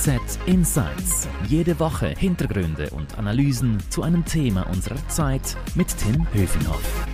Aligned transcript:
HZ 0.00 0.38
Insights. 0.46 1.28
Jede 1.46 1.78
Woche 1.78 2.14
Hintergründe 2.16 2.88
und 2.88 3.18
Analysen 3.18 3.78
zu 3.90 4.02
einem 4.02 4.24
Thema 4.24 4.62
unserer 4.70 4.96
Zeit 5.08 5.58
mit 5.74 5.94
Tim 5.94 6.26
Höfinghoff. 6.32 7.06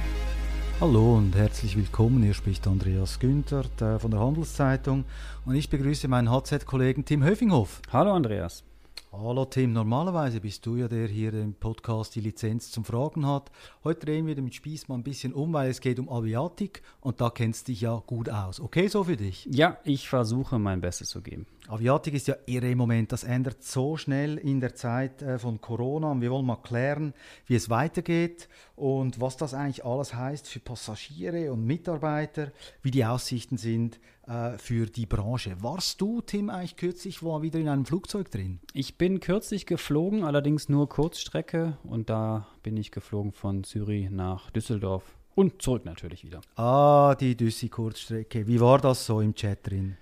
Hallo 0.80 1.17
und 1.17 1.35
herzlich 1.35 1.77
willkommen. 1.77 2.22
Hier 2.22 2.35
spricht 2.35 2.64
Andreas 2.69 3.19
Günther 3.19 3.64
von 3.99 4.12
der 4.12 4.21
Handelszeitung 4.21 5.04
und 5.45 5.57
ich 5.57 5.69
begrüße 5.69 6.07
meinen 6.07 6.30
HZ-Kollegen 6.30 7.04
Tim 7.04 7.25
Höfinghoff. 7.25 7.83
Hallo 7.92 8.12
Andreas. 8.12 8.62
Hallo 9.10 9.46
Tim, 9.46 9.72
normalerweise 9.72 10.40
bist 10.40 10.64
du 10.64 10.76
ja 10.76 10.87
der 10.87 11.08
hier 11.08 11.34
im 11.34 11.54
Podcast 11.54 12.14
die 12.14 12.21
Lizenz 12.21 12.71
zum 12.71 12.84
Fragen 12.84 13.26
hat. 13.26 13.50
Heute 13.82 14.06
drehen 14.06 14.26
wir 14.28 14.37
den 14.37 14.53
Spieß 14.53 14.87
mal 14.87 14.94
ein 14.94 15.03
bisschen 15.03 15.32
um, 15.32 15.53
weil 15.53 15.71
es 15.71 15.80
geht 15.80 15.98
um 15.98 16.09
Aviatik 16.09 16.82
und 17.00 17.20
da 17.20 17.30
kennst 17.30 17.66
du 17.66 17.73
dich 17.73 17.80
ja 17.80 18.00
gut 18.06 18.28
aus. 18.28 18.60
Okay 18.60 18.87
so 18.87 19.02
für 19.02 19.16
dich? 19.16 19.48
Ja, 19.50 19.78
ich 19.82 20.09
versuche 20.09 20.60
mein 20.60 20.80
Bestes 20.80 21.09
zu 21.09 21.20
geben. 21.20 21.46
Aviatik 21.69 22.14
ist 22.14 22.28
ja 22.28 22.37
irre 22.46 22.70
im 22.70 22.78
Moment. 22.78 23.12
Das 23.12 23.24
ändert 23.24 23.62
so 23.62 23.96
schnell 23.96 24.38
in 24.38 24.60
der 24.60 24.74
Zeit 24.74 25.22
äh, 25.22 25.38
von 25.38 25.60
Corona. 25.60 26.12
Und 26.12 26.20
wir 26.20 26.30
wollen 26.30 26.46
mal 26.46 26.56
klären, 26.56 27.14
wie 27.46 27.54
es 27.54 27.70
weitergeht 27.70 28.48
und 28.77 29.20
was 29.20 29.36
das 29.36 29.54
eigentlich 29.54 29.84
alles 29.84 30.14
heißt 30.14 30.48
für 30.48 30.60
Passagiere 30.60 31.52
und 31.52 31.64
Mitarbeiter, 31.64 32.52
wie 32.82 32.91
die 32.91 33.05
Aussichten 33.05 33.56
sind 33.56 33.98
äh, 34.27 34.58
für 34.58 34.86
die 34.86 35.06
Branche. 35.06 35.56
Warst 35.60 36.00
du, 36.00 36.20
Tim, 36.20 36.50
eigentlich 36.50 36.77
kürzlich 36.77 37.22
war 37.22 37.42
wieder 37.42 37.58
in 37.58 37.69
einem 37.69 37.86
Flugzeug 37.86 38.30
drin? 38.30 38.60
Ich 38.72 38.98
bin 38.98 39.20
kürzlich 39.20 39.66
geflogen, 39.66 40.24
allerdings 40.24 40.69
nur 40.69 40.88
Kurzstrecke. 40.88 41.78
Und 41.84 42.10
da 42.10 42.46
bin 42.62 42.77
ich 42.77 42.91
geflogen 42.91 43.33
von 43.33 43.64
Zürich 43.64 44.10
nach 44.10 44.50
Düsseldorf 44.50 45.05
und 45.34 45.60
zurück 45.62 45.84
natürlich 45.84 46.24
wieder. 46.24 46.41
Ah, 46.56 47.14
die 47.14 47.36
Düssi-Kurzstrecke. 47.36 48.46
Wie 48.46 48.60
war 48.60 48.78
das 48.78 49.06
so 49.06 49.20
im 49.20 49.34
Chat 49.34 49.66
drin? 49.69 49.96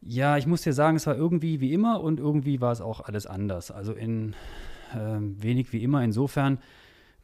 Ja, 0.00 0.36
ich 0.36 0.46
muss 0.46 0.62
dir 0.62 0.72
sagen, 0.72 0.96
es 0.96 1.06
war 1.06 1.16
irgendwie 1.16 1.60
wie 1.60 1.72
immer 1.72 2.00
und 2.00 2.20
irgendwie 2.20 2.60
war 2.60 2.72
es 2.72 2.80
auch 2.80 3.00
alles 3.00 3.26
anders. 3.26 3.70
Also 3.70 3.92
in 3.92 4.34
äh, 4.94 5.18
wenig 5.18 5.72
wie 5.72 5.82
immer 5.82 6.02
insofern, 6.02 6.58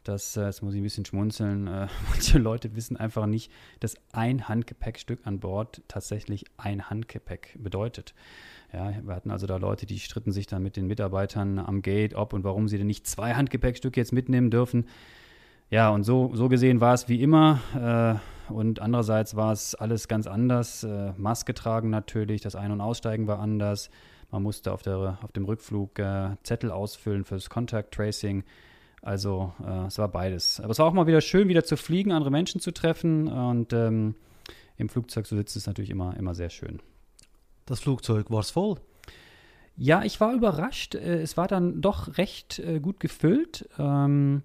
dass, 0.05 0.36
äh, 0.36 0.46
jetzt 0.46 0.62
muss 0.62 0.74
ich 0.74 0.80
ein 0.80 0.84
bisschen 0.84 1.05
schmunzeln, 1.05 1.66
äh, 1.66 1.86
manche 2.11 2.38
Leute 2.38 2.74
wissen 2.74 2.96
einfach 2.96 3.27
nicht, 3.27 3.52
dass 3.80 3.96
ein 4.12 4.48
Handgepäckstück 4.48 5.20
an 5.24 5.41
Bord 5.41 5.83
tatsächlich 5.88 6.44
ein 6.56 6.91
Handgepäck 6.91 7.56
bedeutet. 7.58 8.14
Ja, 8.72 8.92
wir 9.05 9.14
hatten 9.14 9.30
also 9.30 9.46
da 9.46 9.58
Leute, 9.58 9.84
die 9.84 9.98
stritten 9.98 10.33
sich 10.33 10.46
dann 10.46 10.62
mit 10.62 10.77
den 10.77 10.86
Mitarbeitern 10.86 11.58
am 11.58 11.83
Gate, 11.83 12.14
ob 12.14 12.33
und 12.33 12.42
warum 12.42 12.68
sie 12.68 12.78
denn 12.78 12.86
nicht 12.86 13.06
zwei 13.06 13.34
Handgepäckstücke 13.34 14.00
jetzt 14.00 14.12
mitnehmen 14.12 14.50
dürfen. 14.50 14.86
Ja, 15.72 15.88
und 15.88 16.04
so, 16.04 16.30
so 16.34 16.50
gesehen 16.50 16.82
war 16.82 16.92
es 16.92 17.08
wie 17.08 17.22
immer. 17.22 17.58
Äh, 17.74 18.52
und 18.52 18.82
andererseits 18.82 19.36
war 19.36 19.52
es 19.52 19.74
alles 19.74 20.06
ganz 20.06 20.26
anders. 20.26 20.84
Äh, 20.84 21.14
Maske 21.16 21.54
tragen 21.54 21.88
natürlich, 21.88 22.42
das 22.42 22.54
Ein- 22.54 22.72
und 22.72 22.82
Aussteigen 22.82 23.26
war 23.26 23.38
anders. 23.38 23.88
Man 24.30 24.42
musste 24.42 24.70
auf, 24.70 24.82
der, 24.82 25.16
auf 25.22 25.32
dem 25.32 25.46
Rückflug 25.46 25.98
äh, 25.98 26.36
Zettel 26.42 26.70
ausfüllen 26.70 27.24
fürs 27.24 27.48
Contact 27.48 27.94
Tracing. 27.94 28.44
Also 29.00 29.54
äh, 29.66 29.86
es 29.86 29.96
war 29.96 30.08
beides. 30.08 30.60
Aber 30.60 30.72
es 30.72 30.78
war 30.78 30.84
auch 30.84 30.92
mal 30.92 31.06
wieder 31.06 31.22
schön, 31.22 31.48
wieder 31.48 31.64
zu 31.64 31.78
fliegen, 31.78 32.12
andere 32.12 32.30
Menschen 32.30 32.60
zu 32.60 32.70
treffen. 32.72 33.28
Und 33.28 33.72
ähm, 33.72 34.14
im 34.76 34.90
Flugzeug 34.90 35.26
zu 35.26 35.36
sitzen 35.36 35.56
ist 35.56 35.66
natürlich 35.66 35.90
immer, 35.90 36.14
immer 36.18 36.34
sehr 36.34 36.50
schön. 36.50 36.80
Das 37.64 37.80
Flugzeug 37.80 38.30
war 38.30 38.40
es 38.40 38.50
voll? 38.50 38.76
Ja, 39.78 40.02
ich 40.04 40.20
war 40.20 40.34
überrascht. 40.34 40.96
Äh, 40.96 41.22
es 41.22 41.38
war 41.38 41.48
dann 41.48 41.80
doch 41.80 42.18
recht 42.18 42.58
äh, 42.58 42.78
gut 42.78 43.00
gefüllt. 43.00 43.70
Ähm, 43.78 44.42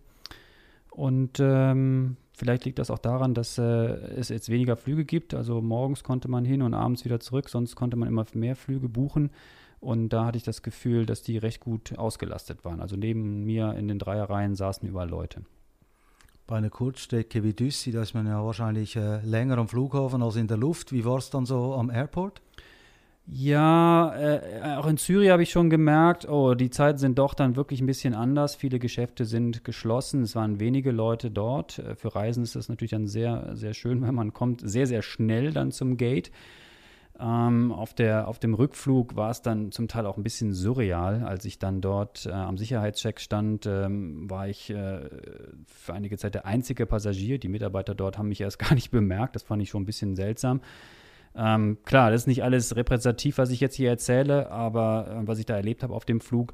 und 0.97 1.39
ähm, 1.39 2.17
Vielleicht 2.37 2.65
liegt 2.65 2.77
das 2.77 2.91
auch 2.91 2.99
daran, 2.99 3.33
dass 3.33 3.57
äh, 3.57 3.63
es 3.63 4.29
jetzt 4.29 4.49
weniger 4.49 4.77
Flüge 4.77 5.05
gibt. 5.05 5.33
Also 5.33 5.59
morgens 5.59 6.03
konnte 6.03 6.27
man 6.27 6.45
hin 6.45 6.61
und 6.61 6.75
abends 6.75 7.03
wieder 7.03 7.19
zurück, 7.19 7.49
sonst 7.49 7.75
konnte 7.75 7.97
man 7.97 8.07
immer 8.07 8.27
mehr 8.33 8.55
Flüge 8.55 8.87
buchen. 8.87 9.31
Und 9.79 10.09
da 10.09 10.25
hatte 10.25 10.37
ich 10.37 10.43
das 10.43 10.61
Gefühl, 10.61 11.07
dass 11.07 11.23
die 11.23 11.39
recht 11.39 11.61
gut 11.61 11.97
ausgelastet 11.97 12.63
waren. 12.63 12.79
Also 12.79 12.95
neben 12.95 13.43
mir 13.43 13.73
in 13.73 13.87
den 13.87 13.97
Dreierreihen 13.97 14.53
saßen 14.53 14.87
überall 14.87 15.09
Leute. 15.09 15.41
Bei 16.45 16.57
einer 16.57 16.69
Kurzstrecke 16.69 17.43
wie 17.43 17.53
Düssi, 17.53 17.91
da 17.91 18.03
ist 18.03 18.13
man 18.13 18.27
ja 18.27 18.45
wahrscheinlich 18.45 18.95
äh, 18.95 19.19
länger 19.25 19.57
am 19.57 19.67
Flughafen 19.67 20.21
als 20.21 20.35
in 20.35 20.47
der 20.47 20.57
Luft. 20.57 20.91
Wie 20.91 21.05
war 21.05 21.17
es 21.17 21.31
dann 21.31 21.47
so 21.47 21.73
am 21.73 21.89
Airport? 21.89 22.43
Ja, 23.29 24.15
äh, 24.15 24.77
auch 24.77 24.87
in 24.87 24.95
Zürich 24.95 25.29
habe 25.31 25.43
ich 25.43 25.49
schon 25.49 25.69
gemerkt, 25.69 26.29
oh, 26.29 26.53
die 26.53 26.69
Zeiten 26.69 26.97
sind 26.97 27.19
doch 27.19 27.33
dann 27.33 27.57
wirklich 27.57 27.81
ein 27.81 27.85
bisschen 27.85 28.13
anders. 28.13 28.55
Viele 28.55 28.79
Geschäfte 28.79 29.25
sind 29.25 29.65
geschlossen. 29.65 30.21
Es 30.21 30.33
waren 30.33 30.61
wenige 30.61 30.91
Leute 30.91 31.29
dort. 31.29 31.79
Äh, 31.79 31.95
für 31.95 32.15
Reisen 32.15 32.43
ist 32.43 32.55
das 32.55 32.69
natürlich 32.69 32.91
dann 32.91 33.07
sehr, 33.07 33.49
sehr 33.53 33.73
schön, 33.73 34.01
wenn 34.07 34.15
man 34.15 34.33
kommt 34.33 34.61
sehr, 34.63 34.87
sehr 34.87 35.01
schnell 35.01 35.51
dann 35.51 35.73
zum 35.73 35.97
Gate. 35.97 36.31
Ähm, 37.19 37.73
auf, 37.73 37.93
der, 37.93 38.29
auf 38.29 38.39
dem 38.39 38.53
Rückflug 38.53 39.17
war 39.17 39.31
es 39.31 39.41
dann 39.41 39.73
zum 39.73 39.89
Teil 39.89 40.05
auch 40.05 40.15
ein 40.15 40.23
bisschen 40.23 40.53
surreal. 40.53 41.23
Als 41.25 41.43
ich 41.43 41.59
dann 41.59 41.81
dort 41.81 42.27
äh, 42.27 42.31
am 42.31 42.57
Sicherheitscheck 42.57 43.19
stand, 43.19 43.65
ähm, 43.65 44.29
war 44.29 44.47
ich 44.47 44.69
äh, 44.69 45.01
für 45.65 45.93
einige 45.93 46.17
Zeit 46.17 46.33
der 46.33 46.45
einzige 46.45 46.85
Passagier. 46.85 47.39
Die 47.39 47.49
Mitarbeiter 47.49 47.93
dort 47.93 48.17
haben 48.17 48.29
mich 48.29 48.39
erst 48.39 48.59
gar 48.59 48.73
nicht 48.73 48.89
bemerkt. 48.89 49.35
Das 49.35 49.43
fand 49.43 49.61
ich 49.61 49.69
schon 49.69 49.81
ein 49.81 49.85
bisschen 49.85 50.15
seltsam. 50.15 50.61
Ähm, 51.35 51.77
klar, 51.83 52.11
das 52.11 52.21
ist 52.21 52.27
nicht 52.27 52.43
alles 52.43 52.75
repräsentativ, 52.75 53.37
was 53.37 53.51
ich 53.51 53.59
jetzt 53.59 53.75
hier 53.75 53.89
erzähle, 53.89 54.51
aber 54.51 55.07
äh, 55.07 55.27
was 55.27 55.39
ich 55.39 55.45
da 55.45 55.55
erlebt 55.55 55.83
habe 55.83 55.93
auf 55.93 56.05
dem 56.05 56.19
Flug. 56.19 56.53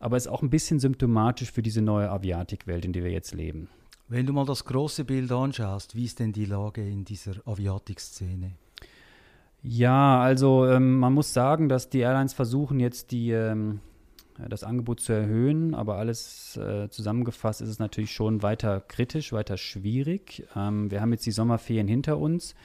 Aber 0.00 0.16
es 0.16 0.26
ist 0.26 0.32
auch 0.32 0.42
ein 0.42 0.50
bisschen 0.50 0.80
symptomatisch 0.80 1.52
für 1.52 1.62
diese 1.62 1.82
neue 1.82 2.10
Aviatikwelt, 2.10 2.84
in 2.84 2.92
der 2.92 3.04
wir 3.04 3.12
jetzt 3.12 3.34
leben. 3.34 3.68
Wenn 4.08 4.26
du 4.26 4.32
mal 4.32 4.44
das 4.44 4.64
große 4.64 5.04
Bild 5.04 5.30
anschaust, 5.30 5.94
wie 5.94 6.04
ist 6.04 6.18
denn 6.18 6.32
die 6.32 6.44
Lage 6.44 6.86
in 6.86 7.04
dieser 7.04 7.32
Aviatik-Szene? 7.46 8.52
Ja, 9.62 10.20
also 10.20 10.66
ähm, 10.66 10.98
man 10.98 11.12
muss 11.12 11.32
sagen, 11.32 11.68
dass 11.68 11.88
die 11.88 12.00
Airlines 12.00 12.34
versuchen 12.34 12.80
jetzt 12.80 13.12
die, 13.12 13.30
ähm, 13.30 13.80
das 14.48 14.64
Angebot 14.64 14.98
zu 15.00 15.12
erhöhen, 15.12 15.74
aber 15.74 15.98
alles 15.98 16.56
äh, 16.56 16.88
zusammengefasst 16.90 17.62
ist 17.62 17.68
es 17.68 17.78
natürlich 17.78 18.12
schon 18.12 18.42
weiter 18.42 18.80
kritisch, 18.80 19.32
weiter 19.32 19.56
schwierig. 19.56 20.48
Ähm, 20.56 20.90
wir 20.90 21.00
haben 21.00 21.12
jetzt 21.12 21.26
die 21.26 21.30
Sommerferien 21.30 21.86
hinter 21.86 22.18
uns. 22.18 22.56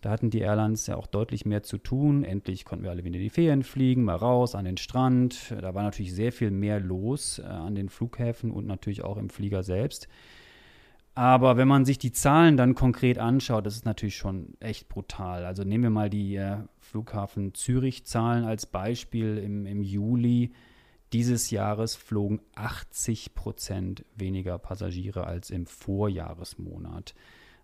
Da 0.00 0.10
hatten 0.10 0.30
die 0.30 0.40
Airlines 0.40 0.86
ja 0.86 0.96
auch 0.96 1.06
deutlich 1.06 1.44
mehr 1.44 1.62
zu 1.62 1.76
tun. 1.76 2.24
Endlich 2.24 2.64
konnten 2.64 2.84
wir 2.84 2.90
alle 2.90 3.04
wieder 3.04 3.16
in 3.16 3.22
die 3.22 3.30
Ferien 3.30 3.62
fliegen, 3.62 4.04
mal 4.04 4.16
raus 4.16 4.54
an 4.54 4.64
den 4.64 4.78
Strand. 4.78 5.54
Da 5.60 5.74
war 5.74 5.82
natürlich 5.82 6.14
sehr 6.14 6.32
viel 6.32 6.50
mehr 6.50 6.80
los 6.80 7.38
äh, 7.38 7.42
an 7.42 7.74
den 7.74 7.88
Flughäfen 7.88 8.50
und 8.50 8.66
natürlich 8.66 9.04
auch 9.04 9.18
im 9.18 9.28
Flieger 9.28 9.62
selbst. 9.62 10.08
Aber 11.14 11.56
wenn 11.58 11.68
man 11.68 11.84
sich 11.84 11.98
die 11.98 12.12
Zahlen 12.12 12.56
dann 12.56 12.74
konkret 12.74 13.18
anschaut, 13.18 13.66
das 13.66 13.74
ist 13.74 13.84
natürlich 13.84 14.16
schon 14.16 14.54
echt 14.60 14.88
brutal. 14.88 15.44
Also 15.44 15.64
nehmen 15.64 15.84
wir 15.84 15.90
mal 15.90 16.08
die 16.08 16.36
äh, 16.36 16.58
Flughafen 16.78 17.52
Zürich-Zahlen 17.52 18.44
als 18.44 18.64
Beispiel. 18.64 19.36
Im, 19.36 19.66
Im 19.66 19.82
Juli 19.82 20.52
dieses 21.12 21.50
Jahres 21.50 21.94
flogen 21.94 22.40
80 22.54 23.34
Prozent 23.34 24.04
weniger 24.14 24.58
Passagiere 24.58 25.26
als 25.26 25.50
im 25.50 25.66
Vorjahresmonat. 25.66 27.14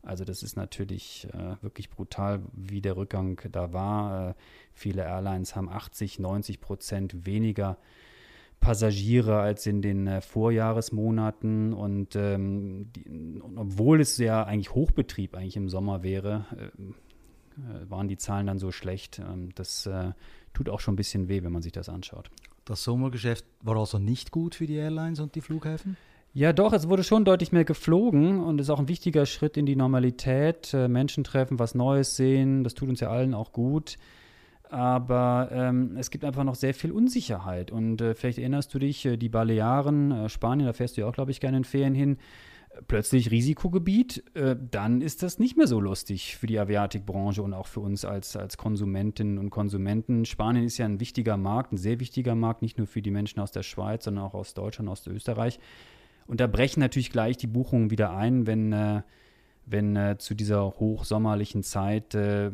Also 0.06 0.24
das 0.24 0.42
ist 0.42 0.56
natürlich 0.56 1.26
äh, 1.32 1.62
wirklich 1.62 1.90
brutal, 1.90 2.40
wie 2.52 2.80
der 2.80 2.96
Rückgang 2.96 3.40
da 3.50 3.72
war. 3.72 4.30
Äh, 4.30 4.34
viele 4.72 5.02
Airlines 5.02 5.56
haben 5.56 5.68
80, 5.68 6.18
90 6.18 6.60
Prozent 6.60 7.26
weniger 7.26 7.78
Passagiere 8.60 9.38
als 9.40 9.66
in 9.66 9.82
den 9.82 10.06
äh, 10.06 10.20
Vorjahresmonaten 10.20 11.72
und, 11.72 12.16
ähm, 12.16 12.90
die, 12.94 13.08
und, 13.08 13.58
obwohl 13.58 14.00
es 14.00 14.16
ja 14.18 14.44
eigentlich 14.44 14.74
Hochbetrieb 14.74 15.34
eigentlich 15.34 15.56
im 15.56 15.68
Sommer 15.68 16.02
wäre, 16.02 16.46
äh, 16.56 16.64
äh, 16.64 17.90
waren 17.90 18.08
die 18.08 18.16
Zahlen 18.16 18.46
dann 18.46 18.58
so 18.58 18.72
schlecht. 18.72 19.18
Ähm, 19.18 19.50
das 19.54 19.86
äh, 19.86 20.12
tut 20.54 20.68
auch 20.68 20.80
schon 20.80 20.94
ein 20.94 20.96
bisschen 20.96 21.28
weh, 21.28 21.42
wenn 21.42 21.52
man 21.52 21.62
sich 21.62 21.72
das 21.72 21.88
anschaut. 21.88 22.30
Das 22.64 22.82
Sommergeschäft 22.82 23.44
war 23.60 23.76
also 23.76 23.98
nicht 23.98 24.30
gut 24.32 24.54
für 24.54 24.66
die 24.66 24.74
Airlines 24.74 25.20
und 25.20 25.34
die 25.34 25.40
Flughäfen? 25.40 25.96
Ja, 26.36 26.52
doch, 26.52 26.74
es 26.74 26.86
wurde 26.86 27.02
schon 27.02 27.24
deutlich 27.24 27.50
mehr 27.50 27.64
geflogen 27.64 28.44
und 28.44 28.60
ist 28.60 28.68
auch 28.68 28.78
ein 28.78 28.88
wichtiger 28.88 29.24
Schritt 29.24 29.56
in 29.56 29.64
die 29.64 29.74
Normalität. 29.74 30.74
Äh, 30.74 30.86
Menschen 30.86 31.24
treffen, 31.24 31.58
was 31.58 31.74
Neues 31.74 32.14
sehen, 32.14 32.62
das 32.62 32.74
tut 32.74 32.90
uns 32.90 33.00
ja 33.00 33.08
allen 33.08 33.32
auch 33.32 33.52
gut. 33.52 33.96
Aber 34.68 35.48
ähm, 35.50 35.96
es 35.96 36.10
gibt 36.10 36.26
einfach 36.26 36.44
noch 36.44 36.54
sehr 36.54 36.74
viel 36.74 36.92
Unsicherheit. 36.92 37.70
Und 37.70 38.02
äh, 38.02 38.14
vielleicht 38.14 38.36
erinnerst 38.36 38.74
du 38.74 38.78
dich, 38.78 39.06
äh, 39.06 39.16
die 39.16 39.30
Balearen, 39.30 40.12
äh, 40.12 40.28
Spanien, 40.28 40.66
da 40.66 40.74
fährst 40.74 40.98
du 40.98 41.00
ja 41.00 41.06
auch, 41.06 41.14
glaube 41.14 41.30
ich, 41.30 41.40
gerne 41.40 41.56
in 41.56 41.64
Ferien 41.64 41.94
hin. 41.94 42.18
Plötzlich 42.86 43.30
Risikogebiet, 43.30 44.22
äh, 44.34 44.56
dann 44.70 45.00
ist 45.00 45.22
das 45.22 45.38
nicht 45.38 45.56
mehr 45.56 45.66
so 45.66 45.80
lustig 45.80 46.36
für 46.36 46.46
die 46.46 46.58
Aviatikbranche 46.58 47.42
und 47.42 47.54
auch 47.54 47.66
für 47.66 47.80
uns 47.80 48.04
als, 48.04 48.36
als 48.36 48.58
Konsumentinnen 48.58 49.38
und 49.38 49.48
Konsumenten. 49.48 50.26
Spanien 50.26 50.66
ist 50.66 50.76
ja 50.76 50.84
ein 50.84 51.00
wichtiger 51.00 51.38
Markt, 51.38 51.72
ein 51.72 51.78
sehr 51.78 51.98
wichtiger 51.98 52.34
Markt, 52.34 52.60
nicht 52.60 52.76
nur 52.76 52.86
für 52.86 53.00
die 53.00 53.10
Menschen 53.10 53.40
aus 53.40 53.52
der 53.52 53.62
Schweiz, 53.62 54.04
sondern 54.04 54.24
auch 54.26 54.34
aus 54.34 54.52
Deutschland, 54.52 54.90
aus 54.90 55.06
Österreich. 55.06 55.60
Und 56.26 56.40
da 56.40 56.46
brechen 56.46 56.80
natürlich 56.80 57.10
gleich 57.10 57.36
die 57.36 57.46
Buchungen 57.46 57.90
wieder 57.90 58.16
ein, 58.16 58.46
wenn, 58.46 58.72
äh, 58.72 59.02
wenn 59.64 59.96
äh, 59.96 60.16
zu 60.18 60.34
dieser 60.34 60.64
hochsommerlichen 60.78 61.62
Zeit 61.62 62.14
äh, 62.14 62.50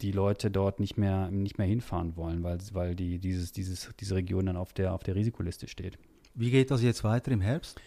die 0.00 0.12
Leute 0.12 0.50
dort 0.50 0.80
nicht 0.80 0.96
mehr, 0.96 1.30
nicht 1.30 1.58
mehr 1.58 1.66
hinfahren 1.66 2.16
wollen, 2.16 2.42
weil, 2.42 2.58
weil 2.72 2.94
die, 2.94 3.18
dieses, 3.18 3.52
dieses, 3.52 3.90
diese 3.98 4.14
Region 4.14 4.46
dann 4.46 4.56
auf 4.56 4.72
der, 4.72 4.94
auf 4.94 5.02
der 5.02 5.16
Risikoliste 5.16 5.68
steht. 5.68 5.98
Wie 6.34 6.50
geht 6.50 6.70
das 6.70 6.82
jetzt 6.82 7.02
weiter 7.02 7.32
im 7.32 7.40
Herbst? 7.40 7.80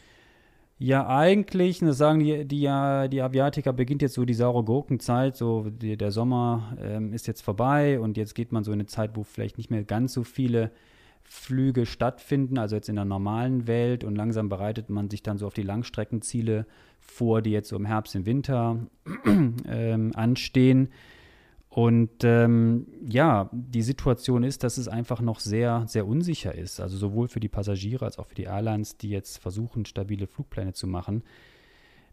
Ja, 0.77 1.07
eigentlich, 1.07 1.79
das 1.79 1.99
sagen 1.99 2.19
die, 2.21 2.43
die, 2.43 2.61
die 3.11 3.21
Aviatiker, 3.21 3.71
beginnt 3.71 4.01
jetzt 4.01 4.15
so 4.15 4.25
die 4.25 4.33
saure 4.33 4.63
Gurkenzeit, 4.63 5.37
so 5.37 5.69
die, 5.69 5.95
der 5.95 6.11
Sommer 6.11 6.75
ähm, 6.81 7.13
ist 7.13 7.27
jetzt 7.27 7.41
vorbei 7.41 7.99
und 7.99 8.17
jetzt 8.17 8.33
geht 8.33 8.51
man 8.51 8.63
so 8.63 8.71
in 8.71 8.79
eine 8.79 8.87
Zeit, 8.87 9.11
wo 9.13 9.23
vielleicht 9.23 9.59
nicht 9.59 9.69
mehr 9.69 9.83
ganz 9.83 10.13
so 10.13 10.23
viele 10.23 10.71
Flüge 11.23 11.85
stattfinden, 11.85 12.57
also 12.57 12.75
jetzt 12.75 12.89
in 12.89 12.95
der 12.95 13.05
normalen 13.05 13.67
Welt 13.67 14.03
und 14.03 14.15
langsam 14.15 14.49
bereitet 14.49 14.89
man 14.89 15.09
sich 15.09 15.23
dann 15.23 15.37
so 15.37 15.47
auf 15.47 15.53
die 15.53 15.63
Langstreckenziele 15.63 16.65
vor, 16.99 17.41
die 17.41 17.51
jetzt 17.51 17.69
so 17.69 17.75
im 17.75 17.85
Herbst, 17.85 18.15
im 18.15 18.25
Winter 18.25 18.79
ähm, 19.25 20.11
anstehen. 20.15 20.89
Und 21.69 22.23
ähm, 22.23 22.87
ja, 23.07 23.49
die 23.53 23.81
Situation 23.81 24.43
ist, 24.43 24.63
dass 24.63 24.77
es 24.77 24.89
einfach 24.89 25.21
noch 25.21 25.39
sehr, 25.39 25.85
sehr 25.87 26.05
unsicher 26.05 26.53
ist. 26.53 26.81
Also 26.81 26.97
sowohl 26.97 27.29
für 27.29 27.39
die 27.39 27.47
Passagiere 27.47 28.03
als 28.03 28.19
auch 28.19 28.27
für 28.27 28.35
die 28.35 28.43
Airlines, 28.43 28.97
die 28.97 29.09
jetzt 29.09 29.37
versuchen, 29.37 29.85
stabile 29.85 30.27
Flugpläne 30.27 30.73
zu 30.73 30.85
machen. 30.85 31.23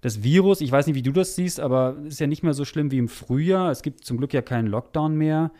Das 0.01 0.23
Virus, 0.23 0.61
ich 0.61 0.71
weiß 0.71 0.87
nicht, 0.87 0.95
wie 0.95 1.03
du 1.03 1.11
das 1.11 1.35
siehst, 1.35 1.59
aber 1.59 1.97
ist 2.07 2.21
ja 2.21 2.29
nicht 2.29 2.45
mehr 2.45 2.55
so 2.55 2.65
schlimm 2.65 2.93
wie 2.93 2.99
im 2.99 3.09
Frühjahr. 3.09 3.73
Es 3.73 3.83
gibt 3.83 4.05
zum 4.05 4.19
Glück 4.19 4.33
ja 4.33 4.43
keinen 4.43 4.69
Lockdown 4.69 5.17
mehr. 5.17 5.51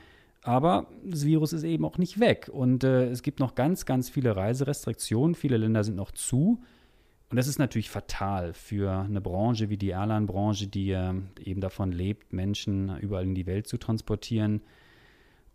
Aber 0.43 0.87
das 1.05 1.25
Virus 1.25 1.53
ist 1.53 1.65
eben 1.65 1.85
auch 1.85 1.99
nicht 1.99 2.21
weg. 2.21 2.49
Und 2.53 2.85
äh, 2.85 3.11
es 3.11 3.23
gibt 3.23 3.41
noch 3.41 3.55
ganz, 3.55 3.87
ganz 3.87 4.09
viele 4.09 4.37
Reiserestriktionen. 4.37 5.35
Viele 5.35 5.57
Länder 5.57 5.85
sind 5.85 5.97
noch 5.97 6.13
zu. 6.13 6.63
Und 7.31 7.37
das 7.37 7.47
ist 7.47 7.59
natürlich 7.59 7.91
fatal 7.91 8.55
für 8.55 8.91
eine 9.01 9.21
Branche 9.21 9.69
wie 9.69 9.77
die 9.77 9.89
Airline-Branche, 9.89 10.69
die 10.69 10.93
äh, 10.93 11.13
eben 11.45 11.61
davon 11.61 11.93
lebt, 11.93 12.33
Menschen 12.33 12.97
überall 12.99 13.25
in 13.25 13.35
die 13.35 13.47
Welt 13.47 13.67
zu 13.67 13.77
transportieren. 13.77 14.63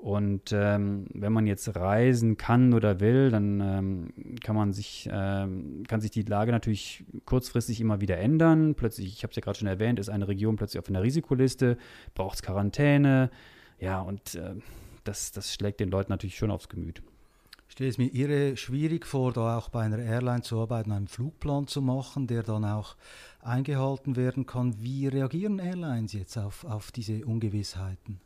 Und 0.04 0.52
ähm, 0.52 1.08
wenn 1.14 1.32
man 1.32 1.48
jetzt 1.48 1.78
reisen 1.78 2.36
kann 2.36 2.74
oder 2.74 3.00
will, 3.00 3.32
dann 3.32 3.62
ähm, 3.62 4.14
kann 4.44 4.54
man 4.54 4.74
sich, 4.74 5.10
ähm, 5.10 5.84
kann 5.88 6.02
sich 6.02 6.12
die 6.12 6.24
Lage 6.24 6.52
natürlich 6.52 7.06
kurzfristig 7.24 7.80
immer 7.80 8.02
wieder 8.02 8.18
ändern. 8.18 8.76
Plötzlich, 8.76 9.08
ich 9.08 9.24
habe 9.24 9.32
es 9.32 9.38
ja 9.38 9.42
gerade 9.42 9.58
schon 9.58 9.70
erwähnt, 9.70 10.00
ist 10.00 10.10
eine 10.10 10.28
Region 10.28 10.58
plötzlich 10.58 10.80
auf 10.80 10.90
einer 10.90 11.02
Risikoliste, 11.02 11.78
braucht 12.16 12.36
es 12.36 12.42
Quarantäne. 12.42 13.32
Ja, 13.84 14.00
und 14.00 14.36
äh, 14.36 14.56
das, 15.04 15.34
das 15.34 15.54
schlägt 15.54 15.82
den 15.82 15.90
Leuten 15.90 16.10
natürlich 16.10 16.38
schon 16.38 16.52
aufs 16.52 16.70
Gemüt. 16.70 17.04
Ich 17.68 17.74
stelle 17.74 17.90
es 17.90 17.98
mir 17.98 18.14
irre 18.14 18.56
schwierig 18.56 19.06
vor, 19.06 19.34
da 19.34 19.58
auch 19.58 19.68
bei 19.68 19.82
einer 19.82 20.00
Airline 20.00 20.42
zu 20.42 20.58
arbeiten, 20.60 20.94
einen 20.94 21.10
Flugplan 21.10 21.68
zu 21.68 21.82
machen, 21.82 22.28
der 22.28 22.44
dann 22.44 22.64
auch 22.64 22.96
eingehalten 23.42 24.16
werden 24.16 24.46
kann. 24.46 24.82
Wie 24.82 25.08
reagieren 25.08 25.60
Airlines 25.60 26.14
jetzt 26.14 26.38
auf, 26.38 26.64
auf 26.64 26.92
diese 26.92 27.26
Ungewissheiten? 27.26 28.22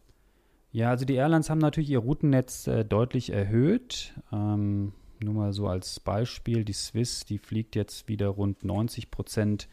Ja, 0.72 0.92
also 0.92 1.06
die 1.06 1.16
Airlines 1.16 1.50
haben 1.50 1.60
natürlich 1.60 1.90
ihr 1.90 2.00
Routennetz 2.00 2.68
äh, 2.68 2.86
deutlich 2.86 3.32
erhöht. 3.32 4.14
Ähm, 4.32 4.94
nur 5.24 5.34
mal 5.34 5.54
so 5.54 5.68
als 5.68 6.00
Beispiel, 6.00 6.66
die 6.66 6.74
Swiss, 6.74 7.26
die 7.26 7.40
fliegt 7.40 7.76
jetzt 7.76 8.08
wieder 8.08 8.28
rund 8.28 8.64
90 8.64 9.10
Prozent 9.10 9.68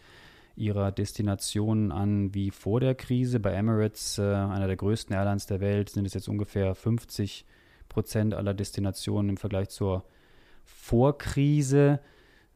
ihrer 0.56 0.92
Destinationen 0.92 1.92
an 1.92 2.34
wie 2.34 2.50
vor 2.50 2.80
der 2.80 2.94
Krise. 2.94 3.40
Bei 3.40 3.52
Emirates, 3.52 4.18
äh, 4.18 4.22
einer 4.22 4.66
der 4.66 4.76
größten 4.76 5.14
Airlines 5.14 5.46
der 5.46 5.60
Welt, 5.60 5.90
sind 5.90 6.04
es 6.06 6.14
jetzt 6.14 6.28
ungefähr 6.28 6.74
50 6.74 7.44
Prozent. 7.88 8.34
Aller 8.34 8.54
Destinationen 8.54 9.30
im 9.30 9.36
Vergleich 9.36 9.68
zur 9.68 10.04
Vorkrise. 10.64 12.00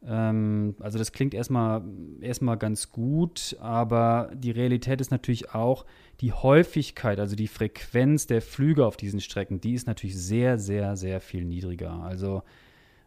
Ähm, 0.07 0.77
also 0.81 0.99
das 0.99 1.13
klingt 1.13 1.35
erstmal, 1.35 1.83
erstmal 2.21 2.57
ganz 2.57 2.91
gut, 2.91 3.57
aber 3.61 4.31
die 4.35 4.53
Realität 4.53 5.01
ist 5.01 5.11
natürlich 5.11 5.55
auch, 5.55 5.85
die 6.21 6.33
Häufigkeit, 6.33 7.19
also 7.21 7.37
die 7.37 7.49
Frequenz 7.49 8.27
der 8.27 8.43
Flüge 8.43 8.87
auf 8.87 8.97
diesen 8.97 9.21
Strecken, 9.21 9.61
die 9.61 9.75
ist 9.75 9.87
natürlich 9.87 10.17
sehr, 10.17 10.59
sehr, 10.59 10.97
sehr 10.97 11.21
viel 11.21 11.45
niedriger. 11.45 12.03
Also 12.03 12.43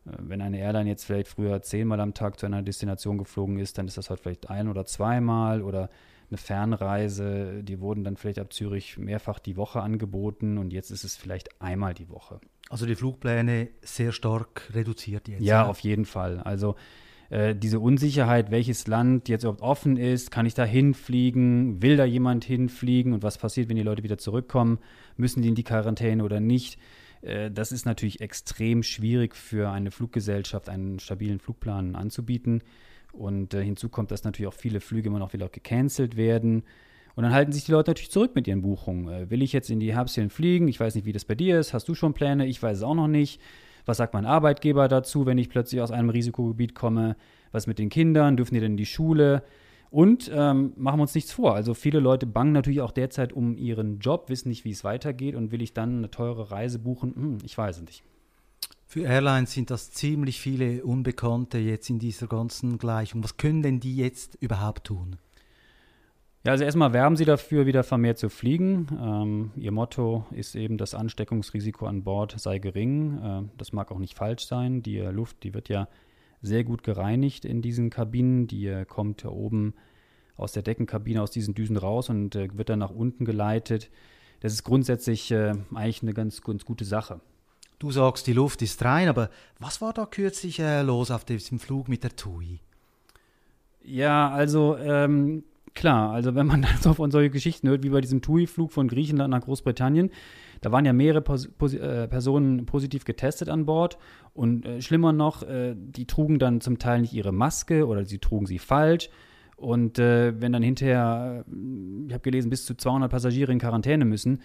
wenn 0.06 0.42
eine 0.42 0.60
Airline 0.60 0.90
jetzt 0.90 1.06
vielleicht 1.06 1.28
früher 1.28 1.62
zehnmal 1.62 2.00
am 2.00 2.14
Tag 2.14 2.40
zu 2.40 2.46
einer 2.46 2.62
Destination 2.62 3.18
geflogen 3.18 3.60
ist, 3.60 3.78
dann 3.78 3.88
ist 3.88 3.98
das 3.98 4.10
halt 4.10 4.20
vielleicht 4.20 4.50
ein 4.50 4.68
oder 4.68 4.86
zweimal 4.86 5.62
oder 5.62 5.90
eine 6.32 6.38
Fernreise, 6.38 7.62
die 7.62 7.80
wurden 7.82 8.04
dann 8.04 8.16
vielleicht 8.16 8.40
ab 8.40 8.54
Zürich 8.54 8.98
mehrfach 8.98 9.40
die 9.40 9.58
Woche 9.58 9.82
angeboten 9.82 10.58
und 10.58 10.72
jetzt 10.72 10.90
ist 10.90 11.04
es 11.04 11.18
vielleicht 11.18 11.62
einmal 11.62 11.94
die 11.94 12.10
Woche. 12.10 12.40
Also 12.70 12.86
die 12.86 12.96
Flugpläne 12.96 13.70
sehr 13.82 14.14
stark 14.14 14.70
reduziert 14.74 15.28
jetzt. 15.28 15.42
Ja, 15.42 15.64
ja? 15.64 15.68
auf 15.68 15.82
jeden 15.82 16.06
Fall. 16.06 16.40
Also 16.40 16.76
äh, 17.30 17.54
diese 17.54 17.82
Unsicherheit, 17.82 18.50
welches 18.50 18.88
Land 18.88 19.28
jetzt 19.28 19.44
überhaupt 19.44 19.62
offen 19.62 19.98
ist, 19.98 20.32
kann 20.32 20.46
ich 20.46 20.54
da 20.54 20.64
hinfliegen, 20.64 21.82
will 21.82 21.98
da 21.98 22.06
jemand 22.06 22.46
hinfliegen 22.46 23.12
und 23.12 23.24
was 23.24 23.38
passiert, 23.38 23.68
wenn 23.68 23.76
die 23.76 23.84
Leute 23.84 24.04
wieder 24.04 24.18
zurückkommen, 24.18 24.80
müssen 25.18 25.42
die 25.42 25.50
in 25.50 25.56
die 25.56 25.64
Quarantäne 25.64 26.24
oder 26.24 26.40
nicht. 26.40 26.80
Äh, 27.22 27.52
das 27.52 27.72
ist 27.72 27.86
natürlich 27.86 28.22
extrem 28.22 28.84
schwierig 28.84 29.36
für 29.36 29.70
eine 29.70 29.92
Fluggesellschaft, 29.92 30.70
einen 30.70 31.00
stabilen 31.00 31.40
Flugplan 31.40 31.96
anzubieten. 31.96 32.64
Und 33.12 33.54
äh, 33.54 33.64
hinzu 33.64 33.90
kommt, 33.90 34.12
dass 34.12 34.24
natürlich 34.24 34.48
auch 34.48 34.58
viele 34.58 34.80
Flüge 34.80 35.10
immer 35.10 35.20
noch 35.20 35.34
wieder 35.34 35.50
gecancelt 35.50 36.16
werden. 36.16 36.64
Und 37.16 37.24
dann 37.24 37.34
halten 37.34 37.52
sich 37.52 37.66
die 37.66 37.72
Leute 37.72 37.92
natürlich 37.92 38.12
zurück 38.12 38.32
mit 38.36 38.48
ihren 38.48 38.62
Buchungen. 38.62 39.08
Äh, 39.10 39.30
will 39.30 39.42
ich 39.42 39.54
jetzt 39.54 39.70
in 39.70 39.80
die 39.80 39.94
Herbstferien 39.94 40.30
fliegen? 40.30 40.68
Ich 40.68 40.80
weiß 40.80 40.96
nicht, 40.96 41.06
wie 41.06 41.14
das 41.14 41.26
bei 41.26 41.36
dir 41.36 41.60
ist. 41.60 41.74
Hast 41.74 41.88
du 41.88 41.96
schon 41.96 42.14
Pläne? 42.14 42.46
Ich 42.48 42.62
weiß 42.62 42.78
es 42.78 42.84
auch 42.84 42.96
noch 42.96 43.08
nicht. 43.08 43.42
Was 43.86 43.98
sagt 43.98 44.14
mein 44.14 44.26
Arbeitgeber 44.26 44.88
dazu, 44.88 45.26
wenn 45.26 45.38
ich 45.38 45.50
plötzlich 45.50 45.82
aus 45.82 45.92
einem 45.92 46.10
Risikogebiet 46.10 46.76
komme? 46.76 47.16
Was 47.52 47.68
mit 47.68 47.80
den 47.80 47.90
Kindern? 47.90 48.38
Dürfen 48.38 48.54
die 48.54 48.60
denn 48.60 48.74
in 48.74 48.78
die 48.78 48.86
Schule? 48.86 49.44
Und 49.92 50.32
ähm, 50.34 50.72
machen 50.78 51.00
wir 51.00 51.02
uns 51.02 51.14
nichts 51.14 51.34
vor. 51.34 51.54
Also 51.54 51.74
viele 51.74 52.00
Leute 52.00 52.26
bangen 52.26 52.54
natürlich 52.54 52.80
auch 52.80 52.92
derzeit 52.92 53.34
um 53.34 53.58
ihren 53.58 54.00
Job, 54.00 54.30
wissen 54.30 54.48
nicht, 54.48 54.64
wie 54.64 54.72
es 54.72 54.86
weitergeht 54.86 55.36
und 55.36 55.52
will 55.52 55.62
ich 55.62 55.74
dann 55.74 55.98
eine 55.98 56.10
teure 56.10 56.50
Reise 56.50 56.80
buchen? 56.80 57.14
Hm, 57.14 57.38
ich 57.44 57.58
weiß 57.58 57.78
es 57.78 57.84
nicht. 57.84 58.04
Für 58.88 59.02
Airlines 59.02 59.52
sind 59.52 59.70
das 59.70 59.92
ziemlich 59.92 60.40
viele 60.40 60.86
Unbekannte 60.86 61.58
jetzt 61.58 61.90
in 61.90 62.00
dieser 62.00 62.28
ganzen 62.28 62.78
Gleichung. 62.78 63.22
Was 63.22 63.36
können 63.36 63.62
denn 63.62 63.82
die 63.82 63.98
jetzt 63.98 64.36
überhaupt 64.36 64.86
tun? 64.86 65.18
Ja, 66.46 66.54
also 66.54 66.64
erstmal 66.64 66.94
werben 66.94 67.18
sie 67.18 67.26
dafür, 67.26 67.66
wieder 67.66 67.84
vermehrt 67.84 68.18
zu 68.18 68.30
fliegen. 68.30 68.88
Ähm, 69.00 69.52
ihr 69.58 69.72
Motto 69.72 70.26
ist 70.32 70.56
eben, 70.56 70.78
das 70.78 70.96
Ansteckungsrisiko 70.96 71.86
an 71.86 72.04
Bord 72.04 72.34
sei 72.40 72.60
gering. 72.60 73.18
Äh, 73.22 73.58
das 73.58 73.74
mag 73.74 73.92
auch 73.92 74.00
nicht 74.00 74.18
falsch 74.18 74.46
sein. 74.46 74.82
Die 74.82 75.00
Luft, 75.00 75.44
die 75.44 75.54
wird 75.54 75.68
ja 75.68 75.90
sehr 76.42 76.64
gut 76.64 76.84
gereinigt 76.84 77.46
in 77.46 77.62
diesen 77.62 77.90
Kabinen. 77.90 78.48
Die 78.48 78.68
äh, 78.68 78.86
kommt 78.86 79.26
oben 79.26 79.74
aus 80.38 80.54
der 80.54 80.64
Deckenkabine, 80.64 81.22
aus 81.22 81.32
diesen 81.32 81.54
Düsen 81.54 81.78
raus 81.78 82.10
und 82.10 82.36
äh, 82.36 82.50
wird 82.58 82.70
dann 82.70 82.80
nach 82.80 82.92
unten 82.92 83.26
geleitet. 83.26 83.90
Das 84.40 84.54
ist 84.54 84.64
grundsätzlich 84.64 85.32
äh, 85.32 85.54
eigentlich 85.74 86.02
eine 86.02 86.14
ganz, 86.14 86.42
ganz 86.42 86.66
gute 86.66 86.86
Sache. 86.86 87.22
Du 87.80 87.92
sagst, 87.92 88.28
die 88.28 88.34
Luft 88.34 88.62
ist 88.62 88.84
rein, 88.84 89.08
aber 89.08 89.30
was 89.60 89.82
war 89.82 89.94
da 89.94 90.06
kürzlich 90.06 90.60
los 90.60 91.10
auf 91.10 91.26
diesem 91.26 91.60
Flug 91.60 91.88
mit 91.88 92.04
der 92.04 92.16
TUI? 92.16 92.60
Ja, 93.84 94.30
also 94.30 94.78
ähm, 94.78 95.44
klar, 95.74 96.12
also 96.12 96.36
wenn 96.36 96.46
man 96.46 96.62
dann 96.62 96.78
so 96.80 96.94
von 96.94 97.12
solche 97.12 97.32
Geschichten 97.32 97.68
hört, 97.70 97.84
wie 97.84 97.90
bei 97.90 98.02
diesem 98.02 98.22
TUI-Flug 98.22 98.72
von 98.72 98.88
Griechenland 98.88 99.32
nach 99.32 99.42
Großbritannien, 99.42 100.12
da 100.62 100.72
waren 100.72 100.86
ja 100.86 100.94
mehrere 100.94 101.22
Pos 101.22 101.50
Pos 101.58 101.74
äh, 101.74 102.08
Personen 102.08 102.66
positiv 102.66 103.04
getestet 103.04 103.50
an 103.50 103.66
Bord 103.66 103.98
und 104.34 104.66
äh, 104.66 104.82
schlimmer 104.82 105.12
noch, 105.12 105.44
äh, 105.44 105.76
die 105.76 106.06
trugen 106.06 106.40
dann 106.40 106.62
zum 106.62 106.78
Teil 106.80 107.02
nicht 107.02 107.14
ihre 107.14 107.32
Maske 107.32 107.88
oder 107.88 108.06
sie 108.06 108.20
trugen 108.20 108.46
sie 108.46 108.60
falsch. 108.60 109.10
Und 109.58 110.00
äh, 110.00 110.40
wenn 110.42 110.54
dann 110.54 110.64
hinterher, 110.64 111.46
äh, 111.48 112.08
ich 112.08 112.14
habe 112.14 112.22
gelesen, 112.22 112.50
bis 112.50 112.66
zu 112.66 112.76
200 112.76 113.12
Passagiere 113.12 113.52
in 113.52 113.60
Quarantäne 113.60 114.06
müssen, 114.06 114.42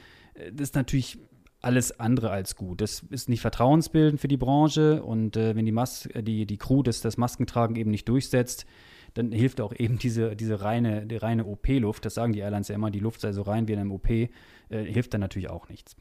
das 0.53 0.69
ist 0.69 0.75
natürlich 0.75 1.19
alles 1.67 1.99
andere 1.99 2.31
als 2.31 2.57
gut. 2.57 2.81
Das 2.81 3.01
ist 3.11 3.29
nicht 3.29 3.41
vertrauensbildend 3.41 4.21
für 4.21 4.29
die 4.29 4.37
Branche 4.37 5.03
und 5.03 5.37
äh, 5.37 5.57
wenn 5.57 5.67
die, 5.67 5.73
Mas 5.73 6.07
äh, 6.07 6.23
die, 6.23 6.47
die 6.47 6.59
Crew 6.59 6.83
das, 6.83 7.01
das 7.01 7.17
Maskentragen 7.17 7.77
eben 7.77 7.91
nicht 7.91 8.09
durchsetzt, 8.09 8.67
dann 9.15 9.33
hilft 9.33 9.61
auch 9.61 9.75
eben 9.77 9.99
diese, 9.99 10.37
diese 10.37 10.61
reine, 10.61 11.07
die 11.07 11.17
reine 11.17 11.47
OP-Luft, 11.47 12.05
das 12.05 12.15
sagen 12.15 12.33
die 12.33 12.41
Airlines 12.41 12.69
ja 12.69 12.75
immer, 12.75 12.91
die 12.91 13.01
Luft 13.01 13.21
sei 13.21 13.33
so 13.33 13.43
rein 13.43 13.67
wie 13.67 13.73
in 13.73 13.79
einem 13.79 13.93
OP, 13.93 14.09
äh, 14.11 14.29
hilft 14.69 15.15
dann 15.15 15.23
natürlich 15.23 15.51
auch 15.51 15.69
nichts. 15.69 15.97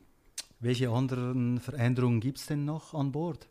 Welche 0.59 0.89
anderen 0.89 1.59
Veränderungen 1.59 2.19
gibt 2.19 2.37
es 2.37 2.45
denn 2.45 2.65
noch 2.65 2.93
an 2.93 3.11
Bord? 3.11 3.47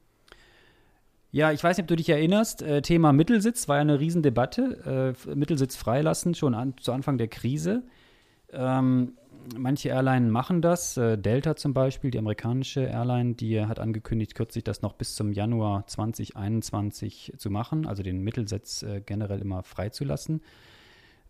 Ja, 1.30 1.50
ich 1.50 1.64
weiß 1.64 1.76
nicht, 1.76 1.84
ob 1.84 1.88
du 1.88 1.96
dich 1.96 2.08
erinnerst, 2.08 2.62
äh, 2.62 2.80
Thema 2.80 3.12
Mittelsitz 3.12 3.66
war 3.66 3.76
ja 3.76 3.80
eine 3.82 3.98
Riesendebatte, 3.98 5.14
äh, 5.26 5.34
Mittelsitz 5.34 5.74
freilassen, 5.74 6.34
schon 6.34 6.54
an, 6.54 6.74
zu 6.78 6.92
Anfang 6.92 7.18
der 7.18 7.26
Krise. 7.26 7.82
Ähm, 8.52 9.14
manche 9.56 9.88
Airlines 9.88 10.30
machen 10.30 10.62
das. 10.62 10.96
Äh, 10.96 11.18
Delta 11.18 11.56
zum 11.56 11.74
Beispiel, 11.74 12.10
die 12.10 12.18
amerikanische 12.18 12.82
Airline, 12.82 13.34
die 13.34 13.60
hat 13.64 13.80
angekündigt, 13.80 14.34
kürzlich 14.34 14.64
das 14.64 14.82
noch 14.82 14.92
bis 14.92 15.16
zum 15.16 15.32
Januar 15.32 15.86
2021 15.88 17.32
zu 17.36 17.50
machen, 17.50 17.86
also 17.86 18.04
den 18.04 18.22
Mittelsatz 18.22 18.84
äh, 18.84 19.00
generell 19.04 19.40
immer 19.40 19.64
freizulassen. 19.64 20.40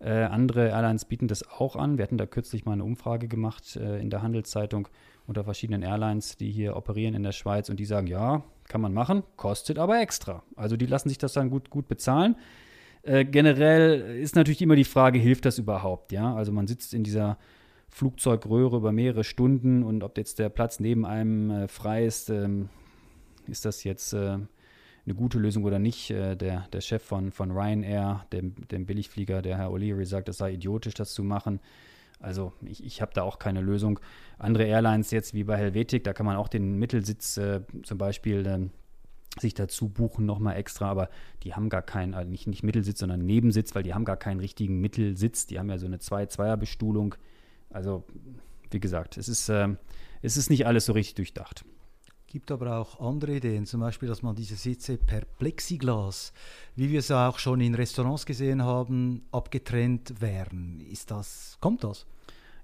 Äh, 0.04 0.24
andere 0.24 0.68
Airlines 0.68 1.06
bieten 1.06 1.28
das 1.28 1.48
auch 1.48 1.76
an. 1.76 1.96
Wir 1.96 2.02
hatten 2.02 2.18
da 2.18 2.26
kürzlich 2.26 2.66
mal 2.66 2.72
eine 2.72 2.84
Umfrage 2.84 3.26
gemacht 3.26 3.76
äh, 3.76 3.98
in 4.00 4.10
der 4.10 4.20
Handelszeitung 4.20 4.88
unter 5.26 5.44
verschiedenen 5.44 5.82
Airlines, 5.82 6.36
die 6.36 6.50
hier 6.50 6.76
operieren 6.76 7.14
in 7.14 7.22
der 7.22 7.32
Schweiz 7.32 7.70
und 7.70 7.80
die 7.80 7.86
sagen, 7.86 8.06
ja, 8.06 8.44
kann 8.68 8.82
man 8.82 8.92
machen, 8.92 9.22
kostet 9.36 9.78
aber 9.78 10.02
extra. 10.02 10.42
Also 10.56 10.76
die 10.76 10.84
lassen 10.84 11.08
sich 11.08 11.16
das 11.16 11.32
dann 11.32 11.48
gut, 11.48 11.70
gut 11.70 11.88
bezahlen. 11.88 12.36
Äh, 13.02 13.24
generell 13.24 14.18
ist 14.20 14.36
natürlich 14.36 14.60
immer 14.60 14.76
die 14.76 14.84
Frage, 14.84 15.18
hilft 15.18 15.46
das 15.46 15.58
überhaupt? 15.58 16.12
Ja, 16.12 16.34
also 16.34 16.52
man 16.52 16.66
sitzt 16.66 16.92
in 16.92 17.02
dieser 17.02 17.38
Flugzeugröhre 17.88 18.76
über 18.76 18.92
mehrere 18.92 19.24
Stunden 19.24 19.82
und 19.82 20.04
ob 20.04 20.18
jetzt 20.18 20.38
der 20.38 20.50
Platz 20.50 20.80
neben 20.80 21.06
einem 21.06 21.50
äh, 21.50 21.68
frei 21.68 22.04
ist, 22.04 22.28
ähm, 22.28 22.68
ist 23.46 23.64
das 23.64 23.84
jetzt 23.84 24.12
äh, 24.12 24.36
eine 25.06 25.14
gute 25.14 25.38
Lösung 25.38 25.64
oder 25.64 25.78
nicht. 25.78 26.10
Äh, 26.10 26.36
der, 26.36 26.66
der 26.72 26.80
Chef 26.80 27.02
von, 27.02 27.32
von 27.32 27.50
Ryanair, 27.50 28.26
dem, 28.32 28.54
dem 28.68 28.86
Billigflieger, 28.86 29.42
der 29.42 29.58
Herr 29.58 29.70
O'Leary, 29.70 30.04
sagt, 30.06 30.28
es 30.28 30.38
sei 30.38 30.52
idiotisch, 30.52 30.94
das 30.94 31.14
zu 31.14 31.22
machen. 31.22 31.60
Also 32.20 32.52
ich, 32.62 32.82
ich 32.84 33.02
habe 33.02 33.12
da 33.14 33.22
auch 33.22 33.38
keine 33.38 33.60
Lösung. 33.60 34.00
Andere 34.38 34.64
Airlines 34.64 35.10
jetzt 35.10 35.34
wie 35.34 35.44
bei 35.44 35.56
Helvetic, 35.56 36.04
da 36.04 36.12
kann 36.12 36.26
man 36.26 36.36
auch 36.36 36.48
den 36.48 36.78
Mittelsitz 36.78 37.36
äh, 37.36 37.60
zum 37.82 37.98
Beispiel 37.98 38.46
ähm, 38.46 38.70
sich 39.40 39.54
dazu 39.54 39.88
buchen 39.88 40.26
nochmal 40.26 40.56
extra, 40.56 40.88
aber 40.88 41.08
die 41.42 41.54
haben 41.54 41.68
gar 41.68 41.82
keinen, 41.82 42.14
also 42.14 42.30
nicht, 42.30 42.46
nicht 42.46 42.62
Mittelsitz, 42.62 43.00
sondern 43.00 43.26
Nebensitz, 43.26 43.74
weil 43.74 43.82
die 43.82 43.92
haben 43.92 44.04
gar 44.04 44.16
keinen 44.16 44.40
richtigen 44.40 44.80
Mittelsitz. 44.80 45.46
Die 45.46 45.58
haben 45.58 45.68
ja 45.68 45.78
so 45.78 45.86
eine 45.86 45.98
Zwei-Zweier-Bestuhlung. 45.98 47.16
Also, 47.70 48.04
wie 48.70 48.80
gesagt, 48.80 49.16
es 49.16 49.28
ist, 49.28 49.48
äh, 49.48 49.68
es 50.22 50.36
ist 50.36 50.50
nicht 50.50 50.66
alles 50.66 50.86
so 50.86 50.92
richtig 50.92 51.16
durchdacht. 51.16 51.64
Gibt 52.34 52.50
aber 52.50 52.78
auch 52.78 52.98
andere 52.98 53.36
Ideen, 53.36 53.64
zum 53.64 53.78
Beispiel, 53.78 54.08
dass 54.08 54.24
man 54.24 54.34
diese 54.34 54.56
Sitze 54.56 54.96
per 54.96 55.20
Plexiglas, 55.20 56.32
wie 56.74 56.90
wir 56.90 56.98
es 56.98 57.12
auch 57.12 57.38
schon 57.38 57.60
in 57.60 57.76
Restaurants 57.76 58.26
gesehen 58.26 58.64
haben, 58.64 59.22
abgetrennt 59.30 60.20
wären. 60.20 60.80
Ist 60.80 61.12
das, 61.12 61.58
kommt 61.60 61.84
das? 61.84 62.06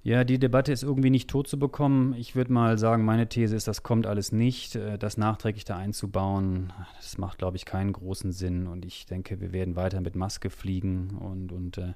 Ja, 0.03 0.25
die 0.25 0.41
Debatte 0.41 0.73
ist 0.73 0.83
irgendwie 0.83 1.11
nicht 1.11 1.31
tot 1.31 1.47
zu 1.47 1.57
bekommen. 1.57 2.15
Ich 2.15 2.35
würde 2.35 2.53
mal 2.53 2.79
sagen, 2.79 3.05
meine 3.05 3.29
These 3.29 3.55
ist, 3.55 3.69
das 3.69 3.85
kommt 3.85 4.09
alles 4.09 4.33
nicht. 4.33 4.75
Äh, 4.75 4.99
das 4.99 5.17
nachträglich 5.17 5.65
da 5.65 5.77
einzubauen, 5.77 6.73
das 6.97 7.17
macht, 7.17 7.39
glaube 7.39 7.57
ich, 7.57 7.65
keinen 7.65 7.93
großen 7.93 8.33
Sinn. 8.33 8.67
Und 8.67 8.85
ich 8.85 9.07
denke, 9.07 9.41
wir 9.41 9.53
werden 9.53 9.77
weiter 9.77 10.01
mit 10.01 10.17
Maske 10.17 10.51
fliegen 10.51 11.11
und, 11.11 11.53
und 11.53 11.79
äh, 11.79 11.95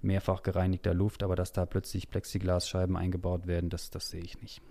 mehrfach 0.00 0.42
gereinigter 0.42 0.94
Luft. 0.94 1.22
Aber 1.22 1.36
dass 1.36 1.52
da 1.52 1.66
plötzlich 1.66 2.08
Plexiglasscheiben 2.08 2.96
eingebaut 2.96 3.46
werden, 3.46 3.68
das, 3.68 3.90
das 3.90 4.08
sehe 4.08 4.22
ich 4.22 4.40
nicht. 4.40 4.62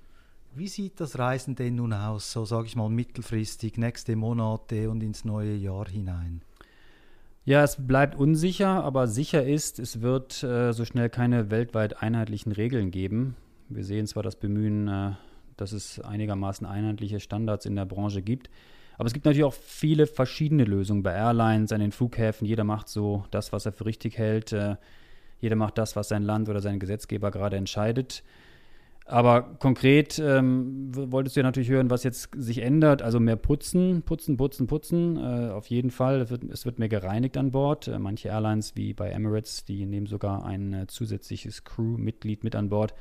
Wie 0.54 0.68
sieht 0.68 1.00
das 1.00 1.18
Reisen 1.18 1.56
denn 1.56 1.76
nun 1.76 1.94
aus, 1.94 2.34
so 2.34 2.44
sage 2.44 2.68
ich 2.68 2.76
mal 2.76 2.90
mittelfristig, 2.90 3.78
nächste 3.78 4.18
Monate 4.18 4.90
und 4.90 5.02
ins 5.02 5.24
neue 5.24 5.56
Jahr 5.56 5.88
hinein? 5.88 6.42
Ja, 7.46 7.64
es 7.64 7.78
bleibt 7.88 8.16
unsicher, 8.16 8.84
aber 8.84 9.08
sicher 9.08 9.46
ist, 9.46 9.80
es 9.80 10.02
wird 10.02 10.44
äh, 10.44 10.74
so 10.74 10.84
schnell 10.84 11.10
keine 11.10 11.52
weltweit 11.52 12.04
einheitlichen 12.04 12.52
Regeln 12.52 12.92
geben. 12.92 13.38
Wir 13.70 13.86
sehen 13.86 14.08
zwar 14.08 14.24
das 14.24 14.36
Bemühen, 14.36 14.90
äh, 14.90 15.12
dass 15.56 15.72
es 15.72 16.02
einigermaßen 16.02 16.68
einheitliche 16.68 17.22
Standards 17.22 17.66
in 17.66 17.78
der 17.78 17.86
Branche 17.86 18.22
gibt, 18.22 18.50
aber 18.98 19.08
es 19.08 19.14
gibt 19.14 19.26
natürlich 19.26 19.46
auch 19.46 19.54
viele 19.54 20.06
verschiedene 20.06 20.66
Lösungen 20.66 21.02
bei 21.02 21.14
Airlines, 21.14 21.72
an 21.72 21.80
den 21.80 21.94
Flughäfen. 21.94 22.46
Jeder 22.46 22.66
macht 22.66 22.90
so 22.90 23.24
das, 23.32 23.54
was 23.54 23.66
er 23.66 23.72
für 23.72 23.86
richtig 23.86 24.18
hält. 24.18 24.52
Äh, 24.52 24.76
jeder 25.40 25.56
macht 25.56 25.78
das, 25.78 25.96
was 25.96 26.10
sein 26.10 26.24
Land 26.24 26.50
oder 26.50 26.60
sein 26.60 26.80
Gesetzgeber 26.80 27.32
gerade 27.32 27.56
entscheidet. 27.56 28.22
Aber 29.12 29.42
konkret 29.60 30.20
ähm, 30.20 30.90
wolltest 30.94 31.36
du 31.36 31.42
ja 31.42 31.44
natürlich 31.44 31.68
hören, 31.70 31.90
was 31.90 32.06
jetzt 32.06 32.30
sich 32.34 32.60
ändert. 32.60 33.02
Also 33.02 33.20
mehr 33.20 33.36
putzen, 33.36 34.04
putzen, 34.04 34.38
putzen, 34.38 34.68
putzen. 34.68 35.18
Äh, 35.18 35.52
auf 35.52 35.68
jeden 35.68 35.92
Fall. 35.92 36.22
Es 36.22 36.32
wird, 36.32 36.46
es 36.46 36.66
wird, 36.66 36.80
mehr 36.80 36.88
gereinigt 36.88 37.36
an 37.36 37.52
Bord. 37.52 37.90
Äh, 37.90 38.00
manche 38.00 38.30
Airlines 38.30 38.78
wie 38.78 38.94
bei 38.94 39.10
Emirates, 39.10 39.66
die 39.66 39.86
nehmen 39.86 40.08
sogar 40.08 40.46
ein 40.46 40.74
äh, 40.74 40.88
zusätzliches 40.88 41.66
Crew-Mitglied 41.66 42.46
mit 42.46 42.56
an 42.56 42.70
Bord, 42.70 42.94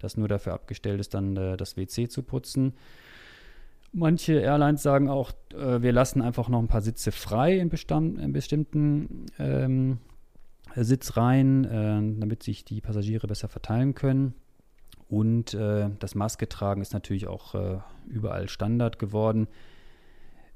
das 0.00 0.18
nur 0.18 0.28
dafür 0.28 0.52
abgestellt 0.52 1.00
ist, 1.00 1.14
dann 1.14 1.34
äh, 1.34 1.56
das 1.56 1.78
WC 1.78 2.08
zu 2.08 2.24
putzen. 2.24 2.74
Manche 3.90 4.34
Airlines 4.34 4.82
sagen 4.82 5.08
auch, 5.08 5.32
äh, 5.54 5.80
wir 5.80 5.92
lassen 5.92 6.20
einfach 6.20 6.50
noch 6.50 6.58
ein 6.58 6.68
paar 6.68 6.82
Sitze 6.82 7.10
frei 7.10 7.56
in, 7.56 7.70
Bestand, 7.70 8.20
in 8.20 8.34
bestimmten 8.34 9.24
ähm, 9.38 9.96
Sitzreihen, 10.76 11.64
äh, 11.64 12.20
damit 12.20 12.42
sich 12.42 12.66
die 12.66 12.82
Passagiere 12.82 13.26
besser 13.26 13.48
verteilen 13.48 13.94
können. 13.94 14.34
Und 15.14 15.54
äh, 15.54 15.90
das 16.00 16.16
Maske 16.16 16.48
tragen 16.48 16.82
ist 16.82 16.92
natürlich 16.92 17.28
auch 17.28 17.54
äh, 17.54 17.78
überall 18.08 18.48
Standard 18.48 18.98
geworden. 18.98 19.46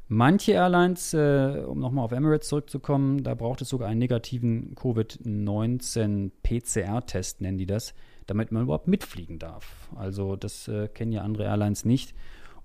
Manche 0.09 0.51
Airlines, 0.51 1.15
äh, 1.15 1.63
um 1.65 1.79
nochmal 1.79 2.05
auf 2.05 2.11
Emirates 2.11 2.49
zurückzukommen, 2.49 3.23
da 3.23 3.37
braucht 3.37 3.63
es 3.63 3.69
sogar 3.69 3.89
einen 3.89 4.01
negativen 4.01 4.75
Covid-19-PCR-Test, 4.75 7.41
nennen 7.41 7.59
die 7.59 7.67
das, 7.67 7.95
damit 8.27 8.51
man 8.51 8.65
überhaupt 8.65 8.89
mitfliegen 8.89 9.39
darf. 9.39 9.89
Also 9.95 10.35
das 10.35 10.67
äh, 10.67 10.89
kennen 10.89 11.13
ja 11.13 11.23
andere 11.23 11.45
Airlines 11.45 11.85
nicht. 11.85 12.13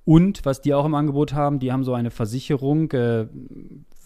Und 0.04 0.48
was 0.48 0.62
die 0.62 0.74
auch 0.74 0.86
im 0.86 0.96
Angebot 0.96 1.34
haben, 1.34 1.60
die 1.60 1.72
haben 1.72 1.84
so 1.84 1.94
eine 1.94 2.10
Versicherung, 2.10 2.92
äh, 2.94 3.28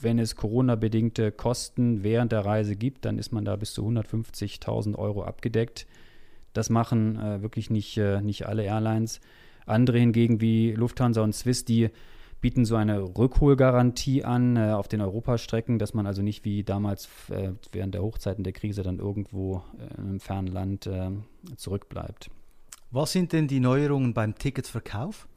wenn 0.01 0.20
es 0.20 0.36
Corona-bedingte 0.36 1.32
Kosten 1.32 2.03
während 2.03 2.34
der 2.34 2.44
Reise 2.44 2.75
gibt, 2.75 3.06
dann 3.06 3.17
ist 3.17 3.32
man 3.32 3.46
da 3.46 3.56
bis 3.56 3.72
zu 3.72 3.88
150.000 3.88 4.98
Euro 4.98 5.24
abgedeckt. 5.24 5.88
Das 6.58 6.72
machen 6.72 7.20
äh, 7.20 7.44
wirklich 7.44 7.70
nicht, 7.70 8.00
äh, 8.00 8.20
nicht 8.20 8.48
alle 8.48 8.64
Airlines. 8.64 9.22
Andere 9.68 10.00
hingegen 10.00 10.42
wie 10.42 10.72
Lufthansa 10.72 11.22
und 11.22 11.36
Swiss, 11.36 11.66
die 11.66 11.92
bieten 12.42 12.66
so 12.66 12.76
eine 12.76 13.00
Rückholgarantie 13.00 14.24
an 14.24 14.56
äh, 14.58 14.72
auf 14.72 14.88
den 14.88 15.02
Europastrecken, 15.02 15.78
dass 15.78 15.94
man 15.94 16.08
also 16.08 16.24
nicht 16.24 16.46
wie 16.46 16.64
damals 16.64 17.10
äh, 17.30 17.52
während 17.72 17.94
der 17.94 18.02
Hochzeiten 18.02 18.44
der 18.44 18.54
Krise 18.54 18.82
dann 18.82 18.98
irgendwo 18.98 19.62
äh, 19.78 20.02
einem 20.02 20.20
fernen 20.20 20.48
Land 20.48 20.88
äh, 20.88 21.12
zurückbleibt. 21.58 22.32
Was 22.90 23.12
sind 23.12 23.34
denn 23.34 23.48
die 23.48 23.60
Neuerungen 23.60 24.16
beim 24.16 24.34
Ticketverkauf? 24.34 25.28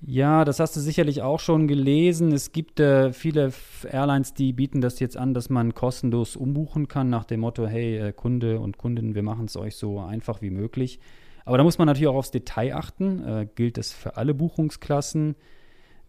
Ja, 0.00 0.44
das 0.44 0.60
hast 0.60 0.76
du 0.76 0.80
sicherlich 0.80 1.22
auch 1.22 1.40
schon 1.40 1.66
gelesen. 1.66 2.30
Es 2.30 2.52
gibt 2.52 2.78
äh, 2.78 3.12
viele 3.12 3.52
Airlines, 3.90 4.32
die 4.32 4.52
bieten 4.52 4.80
das 4.80 5.00
jetzt 5.00 5.16
an, 5.16 5.34
dass 5.34 5.50
man 5.50 5.74
kostenlos 5.74 6.36
umbuchen 6.36 6.86
kann 6.86 7.10
nach 7.10 7.24
dem 7.24 7.40
Motto, 7.40 7.66
hey 7.66 7.98
äh, 7.98 8.12
Kunde 8.12 8.60
und 8.60 8.78
Kundin, 8.78 9.16
wir 9.16 9.24
machen 9.24 9.46
es 9.46 9.56
euch 9.56 9.74
so 9.74 9.98
einfach 9.98 10.40
wie 10.40 10.50
möglich. 10.50 11.00
Aber 11.44 11.58
da 11.58 11.64
muss 11.64 11.78
man 11.78 11.86
natürlich 11.86 12.06
auch 12.08 12.14
aufs 12.14 12.30
Detail 12.30 12.76
achten. 12.76 13.24
Äh, 13.24 13.48
gilt 13.52 13.76
das 13.76 13.92
für 13.92 14.16
alle 14.16 14.34
Buchungsklassen? 14.34 15.34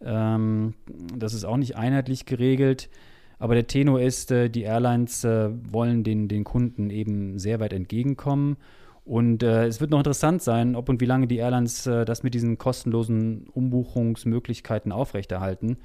Ähm, 0.02 0.76
das 1.18 1.34
ist 1.34 1.44
auch 1.44 1.58
nicht 1.58 1.76
einheitlich 1.76 2.26
geregelt. 2.26 2.90
Aber 3.40 3.56
der 3.56 3.66
Tenor 3.66 4.02
ist, 4.02 4.30
äh, 4.30 4.50
die 4.50 4.64
Airlines 4.64 5.24
äh, 5.24 5.50
wollen 5.72 6.04
den, 6.04 6.28
den 6.28 6.44
Kunden 6.44 6.92
eben 6.92 7.40
sehr 7.40 7.60
weit 7.60 7.74
entgegenkommen 7.74 8.58
und 9.10 9.42
äh, 9.42 9.66
es 9.66 9.82
wird 9.82 9.90
noch 9.90 9.98
interessant 9.98 10.44
sein, 10.44 10.76
ob 10.76 10.88
und 10.88 11.02
wie 11.02 11.06
lange 11.06 11.26
die 11.26 11.38
Airlines 11.38 11.88
äh, 11.88 12.06
das 12.06 12.22
mit 12.22 12.36
diesen 12.36 12.60
kostenlosen 12.60 13.48
Umbuchungsmöglichkeiten 13.50 14.92
aufrechterhalten. 14.92 15.78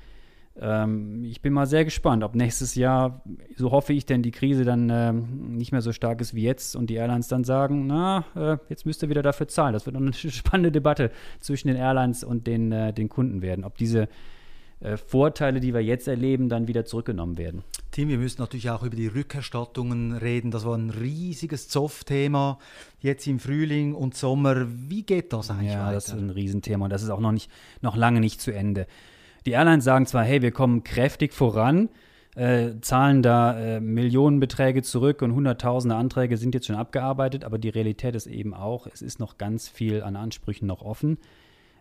Ähm, 0.61 1.25
ich 1.25 1.41
bin 1.41 1.55
mal 1.55 1.65
sehr 1.65 1.87
gespannt, 1.87 2.23
ob 2.23 2.35
nächstes 2.35 2.75
Jahr, 2.75 3.23
so 3.57 3.71
hoffe 3.71 3.95
ich 3.95 4.05
denn, 4.05 4.21
die 4.21 4.31
Krise 4.31 4.67
dann 4.67 4.91
äh, 4.91 5.15
nicht 5.15 5.73
mehr 5.73 5.81
so 5.81 5.93
stark 5.93 6.21
ist 6.21 6.35
wie 6.35 6.43
jetzt 6.43 6.77
und 6.77 6.91
die 6.91 6.97
Airlines 6.97 7.29
dann 7.29 7.45
sagen, 7.45 7.87
na, 7.87 8.27
äh, 8.37 8.59
jetzt 8.69 8.85
müsst 8.85 9.03
ihr 9.03 9.09
wieder 9.09 9.23
dafür 9.23 9.49
zahlen. 9.49 9.73
Das 9.73 9.87
wird 9.87 9.95
noch 9.95 10.03
eine 10.03 10.13
spannende 10.31 10.71
Debatte 10.71 11.11
zwischen 11.41 11.69
den 11.69 11.79
Airlines 11.79 12.25
und 12.25 12.47
den, 12.47 12.73
äh, 12.73 12.93
den 12.93 13.09
Kunden 13.09 13.41
werden, 13.41 13.65
ob 13.65 13.79
diese 13.79 14.07
äh, 14.85 14.99
Vorteile, 14.99 15.61
die 15.61 15.73
wir 15.73 15.81
jetzt 15.81 16.09
erleben, 16.09 16.49
dann 16.49 16.69
wieder 16.69 16.85
zurückgenommen 16.85 17.39
werden. 17.39 17.65
Tim, 17.91 18.09
wir 18.09 18.19
müssen 18.19 18.41
natürlich 18.43 18.69
auch 18.69 18.83
über 18.83 18.97
die 18.97 19.07
Rückerstattungen 19.07 20.13
reden. 20.13 20.51
Das 20.51 20.67
war 20.67 20.77
ein 20.77 20.91
riesiges 20.91 21.69
Zoff-Thema 21.69 22.59
jetzt 23.01 23.27
im 23.27 23.39
Frühling 23.39 23.95
und 23.95 24.15
Sommer. 24.15 24.67
Wie 24.69 25.03
geht 25.03 25.33
das 25.33 25.51
eigentlich 25.51 25.73
ja, 25.73 25.87
weiter? 25.87 25.95
das 25.95 26.09
ist 26.09 26.15
ein 26.15 26.29
Riesenthema 26.29 26.85
und 26.85 26.91
das 26.91 27.03
ist 27.03 27.09
auch 27.09 27.21
noch, 27.21 27.33
nicht, 27.33 27.51
noch 27.81 27.97
lange 27.97 28.21
nicht 28.21 28.43
zu 28.43 28.53
Ende. 28.53 28.87
Die 29.47 29.53
Airlines 29.53 29.85
sagen 29.85 30.07
zwar, 30.07 30.25
hey, 30.25 30.43
wir 30.43 30.53
kommen 30.53 30.85
kräftig 30.85 31.33
voran, 31.33 31.89
äh, 32.35 32.73
zahlen 32.83 33.23
da 33.23 33.59
äh, 33.59 33.81
Millionenbeträge 33.81 34.83
zurück 34.83 35.23
und 35.23 35.33
hunderttausende 35.33 35.97
Anträge 35.97 36.37
sind 36.37 36.55
jetzt 36.55 36.67
schon 36.67 36.77
abgearbeitet, 36.77 37.45
aber 37.45 37.59
die 37.59 37.69
Realität 37.71 38.15
ist 38.15 38.27
eben 38.27 38.53
auch, 38.53 38.87
es 38.87 39.01
ist 39.01 39.19
noch 39.19 39.39
ganz 39.39 39.69
viel 39.69 40.03
an 40.03 40.17
Ansprüchen 40.17 40.67
noch 40.67 40.83
offen. 40.83 41.19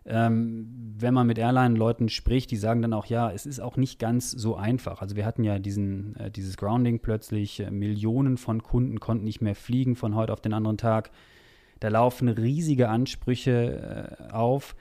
Ähm, 0.06 0.96
wenn 0.98 1.14
man 1.14 1.28
mit 1.28 1.38
Airline-Leuten 1.38 2.10
spricht, 2.10 2.52
die 2.52 2.58
sagen 2.58 2.82
dann 2.82 2.94
auch, 2.94 3.06
ja, 3.06 3.32
es 3.32 3.46
ist 3.46 3.60
auch 3.60 3.78
nicht 3.78 4.00
ganz 4.00 4.32
so 4.32 4.56
einfach. 4.56 5.02
Also 5.02 5.16
wir 5.16 5.26
hatten 5.26 5.44
ja 5.44 5.60
diesen, 5.60 6.16
äh, 6.18 6.30
dieses 6.30 6.58
Grounding 6.58 7.00
plötzlich, 7.00 7.62
äh, 7.62 7.72
Millionen 7.72 8.38
von 8.38 8.64
Kunden 8.64 9.00
konnten 9.00 9.24
nicht 9.24 9.42
mehr 9.42 9.56
fliegen 9.56 9.96
von 9.96 10.16
heute 10.16 10.34
auf 10.34 10.42
den 10.42 10.54
anderen 10.54 10.78
Tag. 10.78 11.12
Da 11.80 11.88
laufen 11.88 12.28
riesige 12.28 12.90
Ansprüche 12.90 14.18
äh, 14.30 14.34
auf. 14.34 14.76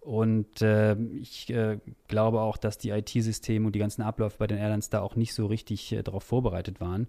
Und 0.00 0.62
äh, 0.62 0.96
ich 1.20 1.50
äh, 1.50 1.78
glaube 2.08 2.40
auch, 2.40 2.56
dass 2.56 2.78
die 2.78 2.90
IT-Systeme 2.90 3.66
und 3.66 3.74
die 3.74 3.78
ganzen 3.78 4.02
Abläufe 4.02 4.38
bei 4.38 4.46
den 4.46 4.58
Airlines 4.58 4.88
da 4.88 5.00
auch 5.00 5.14
nicht 5.14 5.34
so 5.34 5.46
richtig 5.46 5.92
äh, 5.92 6.02
darauf 6.02 6.22
vorbereitet 6.22 6.80
waren. 6.80 7.06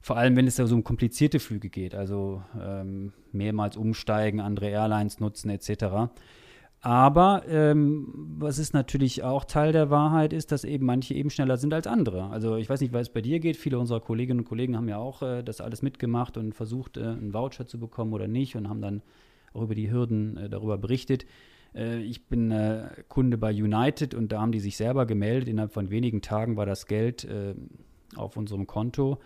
Vor 0.00 0.16
allem, 0.16 0.36
wenn 0.36 0.46
es 0.46 0.56
da 0.56 0.66
so 0.66 0.74
um 0.74 0.84
komplizierte 0.84 1.40
Flüge 1.40 1.68
geht, 1.68 1.94
also 1.94 2.42
ähm, 2.60 3.12
mehrmals 3.32 3.76
umsteigen, 3.76 4.40
andere 4.40 4.68
Airlines 4.68 5.20
nutzen 5.20 5.50
etc. 5.50 6.10
Aber 6.86 7.42
ähm, 7.48 8.06
was 8.38 8.60
ist 8.60 8.72
natürlich 8.72 9.24
auch 9.24 9.44
Teil 9.44 9.72
der 9.72 9.90
Wahrheit 9.90 10.32
ist, 10.32 10.52
dass 10.52 10.62
eben 10.62 10.86
manche 10.86 11.14
eben 11.14 11.30
schneller 11.30 11.56
sind 11.56 11.74
als 11.74 11.88
andere. 11.88 12.30
Also 12.30 12.54
ich 12.54 12.70
weiß 12.70 12.80
nicht, 12.80 12.92
weil 12.92 13.02
es 13.02 13.08
bei 13.08 13.22
dir 13.22 13.40
geht. 13.40 13.56
Viele 13.56 13.80
unserer 13.80 13.98
Kolleginnen 13.98 14.38
und 14.38 14.44
Kollegen 14.44 14.76
haben 14.76 14.88
ja 14.88 14.98
auch 14.98 15.20
äh, 15.20 15.42
das 15.42 15.60
alles 15.60 15.82
mitgemacht 15.82 16.36
und 16.36 16.54
versucht, 16.54 16.96
äh, 16.96 17.00
einen 17.00 17.34
Voucher 17.34 17.66
zu 17.66 17.80
bekommen 17.80 18.12
oder 18.12 18.28
nicht 18.28 18.54
und 18.54 18.68
haben 18.68 18.80
dann 18.80 19.02
auch 19.52 19.62
über 19.62 19.74
die 19.74 19.90
Hürden 19.90 20.36
äh, 20.36 20.48
darüber 20.48 20.78
berichtet. 20.78 21.26
Äh, 21.74 22.02
ich 22.02 22.28
bin 22.28 22.52
äh, 22.52 22.84
Kunde 23.08 23.36
bei 23.36 23.50
United 23.50 24.14
und 24.14 24.30
da 24.30 24.40
haben 24.40 24.52
die 24.52 24.60
sich 24.60 24.76
selber 24.76 25.06
gemeldet. 25.06 25.48
Innerhalb 25.48 25.72
von 25.72 25.90
wenigen 25.90 26.22
Tagen 26.22 26.56
war 26.56 26.66
das 26.66 26.86
Geld 26.86 27.24
äh, 27.24 27.56
auf 28.14 28.36
unserem 28.36 28.68
Konto. 28.68 29.18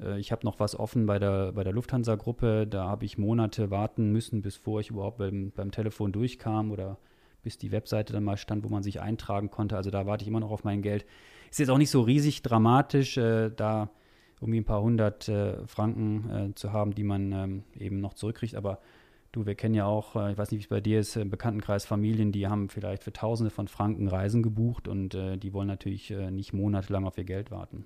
Äh, 0.00 0.18
ich 0.18 0.32
habe 0.32 0.44
noch 0.44 0.60
was 0.60 0.78
offen 0.78 1.06
bei 1.06 1.18
der, 1.18 1.52
bei 1.52 1.64
der 1.64 1.72
Lufthansa-Gruppe. 1.72 2.66
Da 2.66 2.84
habe 2.88 3.04
ich 3.04 3.18
Monate 3.18 3.70
warten 3.70 4.12
müssen, 4.12 4.42
bevor 4.42 4.80
ich 4.80 4.90
überhaupt 4.90 5.18
beim, 5.18 5.52
beim 5.54 5.70
Telefon 5.70 6.12
durchkam 6.12 6.70
oder 6.70 6.98
bis 7.42 7.58
die 7.58 7.72
Webseite 7.72 8.12
dann 8.12 8.24
mal 8.24 8.36
stand, 8.36 8.64
wo 8.64 8.68
man 8.68 8.82
sich 8.82 9.00
eintragen 9.00 9.50
konnte. 9.50 9.76
Also 9.76 9.90
da 9.90 10.06
warte 10.06 10.22
ich 10.22 10.28
immer 10.28 10.40
noch 10.40 10.50
auf 10.50 10.64
mein 10.64 10.82
Geld. 10.82 11.04
Ist 11.50 11.58
jetzt 11.58 11.70
auch 11.70 11.78
nicht 11.78 11.90
so 11.90 12.00
riesig 12.02 12.42
dramatisch, 12.42 13.16
äh, 13.16 13.50
da 13.50 13.90
irgendwie 14.40 14.60
ein 14.60 14.64
paar 14.64 14.82
hundert 14.82 15.28
äh, 15.28 15.66
Franken 15.66 16.30
äh, 16.30 16.54
zu 16.54 16.72
haben, 16.72 16.94
die 16.94 17.04
man 17.04 17.32
ähm, 17.32 17.64
eben 17.78 18.00
noch 18.00 18.14
zurückkriegt. 18.14 18.56
Aber 18.56 18.80
Du, 19.34 19.46
wir 19.46 19.56
kennen 19.56 19.74
ja 19.74 19.84
auch, 19.84 20.14
äh, 20.14 20.30
ich 20.30 20.38
weiß 20.38 20.52
nicht, 20.52 20.60
wie 20.60 20.64
es 20.64 20.68
bei 20.68 20.80
dir 20.80 21.00
ist, 21.00 21.16
im 21.16 21.28
Bekanntenkreis 21.28 21.84
Familien, 21.84 22.30
die 22.30 22.46
haben 22.46 22.68
vielleicht 22.68 23.02
für 23.02 23.12
Tausende 23.12 23.50
von 23.50 23.66
Franken 23.66 24.06
Reisen 24.06 24.44
gebucht 24.44 24.86
und 24.86 25.16
äh, 25.16 25.36
die 25.36 25.52
wollen 25.52 25.66
natürlich 25.66 26.12
äh, 26.12 26.30
nicht 26.30 26.52
monatelang 26.52 27.04
auf 27.04 27.18
ihr 27.18 27.24
Geld 27.24 27.50
warten. 27.50 27.84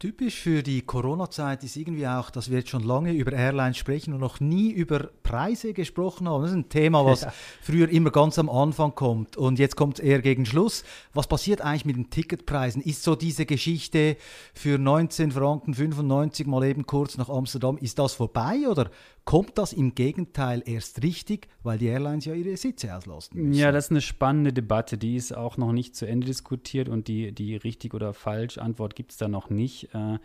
Typisch 0.00 0.40
für 0.40 0.62
die 0.62 0.82
Corona-Zeit 0.82 1.62
ist 1.62 1.76
irgendwie 1.76 2.06
auch, 2.06 2.28
dass 2.30 2.50
wir 2.50 2.58
jetzt 2.58 2.68
schon 2.68 2.82
lange 2.82 3.12
über 3.12 3.32
Airlines 3.32 3.76
sprechen 3.76 4.12
und 4.12 4.20
noch 4.20 4.40
nie 4.40 4.70
über 4.70 5.08
Preise 5.22 5.72
gesprochen 5.72 6.28
haben. 6.28 6.42
Das 6.42 6.50
ist 6.50 6.56
ein 6.56 6.68
Thema, 6.68 7.06
was 7.06 7.22
ja. 7.22 7.32
früher 7.62 7.88
immer 7.88 8.10
ganz 8.10 8.38
am 8.38 8.50
Anfang 8.50 8.94
kommt 8.96 9.36
und 9.36 9.58
jetzt 9.58 9.76
kommt 9.76 10.00
es 10.00 10.04
eher 10.04 10.20
gegen 10.20 10.46
Schluss. 10.46 10.82
Was 11.12 11.28
passiert 11.28 11.60
eigentlich 11.60 11.84
mit 11.84 11.96
den 11.96 12.10
Ticketpreisen? 12.10 12.82
Ist 12.82 13.04
so 13.04 13.14
diese 13.14 13.46
Geschichte 13.46 14.16
für 14.52 14.78
19 14.78 15.30
Franken 15.30 15.74
95 15.74 16.46
mal 16.48 16.64
eben 16.64 16.86
kurz 16.86 17.16
nach 17.16 17.28
Amsterdam, 17.28 17.78
ist 17.78 17.98
das 17.98 18.14
vorbei 18.14 18.68
oder 18.68 18.90
kommt 19.24 19.58
das 19.58 19.72
im 19.72 19.94
Gegenteil 19.94 20.62
erst 20.66 21.02
richtig, 21.02 21.48
weil 21.62 21.78
die 21.78 21.86
Airlines 21.86 22.24
ja 22.24 22.34
ihre 22.34 22.56
Sitze 22.56 22.94
auslassen 22.94 23.40
müssen? 23.40 23.58
Ja, 23.58 23.72
das 23.72 23.86
ist 23.86 23.90
eine 23.90 24.00
spannende 24.00 24.52
Debatte, 24.52 24.98
die 24.98 25.16
ist 25.16 25.34
auch 25.36 25.56
noch 25.56 25.72
nicht 25.72 25.96
zu 25.96 26.06
Ende 26.06 26.26
diskutiert 26.26 26.88
und 26.88 27.08
die, 27.08 27.32
die 27.32 27.56
richtig 27.56 27.94
oder 27.94 28.12
falsch 28.12 28.58
Antwort 28.58 28.94
gibt 28.94 29.12
es 29.12 29.16
da 29.16 29.28
noch 29.28 29.50
nicht. 29.50 29.94
Äh, 29.94 30.18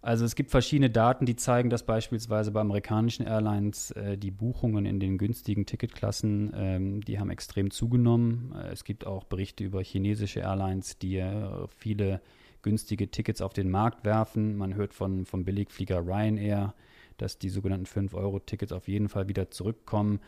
also 0.00 0.24
es 0.24 0.36
gibt 0.36 0.50
verschiedene 0.50 0.90
Daten, 0.90 1.26
die 1.26 1.36
zeigen, 1.36 1.70
dass 1.70 1.84
beispielsweise 1.84 2.52
bei 2.52 2.60
amerikanischen 2.60 3.26
Airlines 3.26 3.90
äh, 3.92 4.16
die 4.16 4.30
Buchungen 4.30 4.86
in 4.86 5.00
den 5.00 5.18
günstigen 5.18 5.66
Ticketklassen, 5.66 6.52
ähm, 6.54 7.00
die 7.02 7.18
haben 7.18 7.30
extrem 7.30 7.70
zugenommen. 7.70 8.54
Äh, 8.54 8.72
es 8.72 8.84
gibt 8.84 9.06
auch 9.06 9.24
Berichte 9.24 9.64
über 9.64 9.82
chinesische 9.82 10.40
Airlines, 10.40 10.98
die 10.98 11.16
äh, 11.16 11.66
viele 11.76 12.20
günstige 12.62 13.10
Tickets 13.10 13.42
auf 13.42 13.52
den 13.52 13.70
Markt 13.70 14.04
werfen. 14.04 14.56
Man 14.56 14.74
hört 14.74 14.94
von, 14.94 15.26
vom 15.26 15.44
Billigflieger 15.44 16.00
Ryanair, 16.06 16.74
dass 17.18 17.38
die 17.38 17.50
sogenannten 17.50 17.86
5-Euro-Tickets 17.86 18.72
auf 18.72 18.88
jeden 18.88 19.08
Fall 19.08 19.28
wieder 19.28 19.50
zurückkommen. 19.50 20.20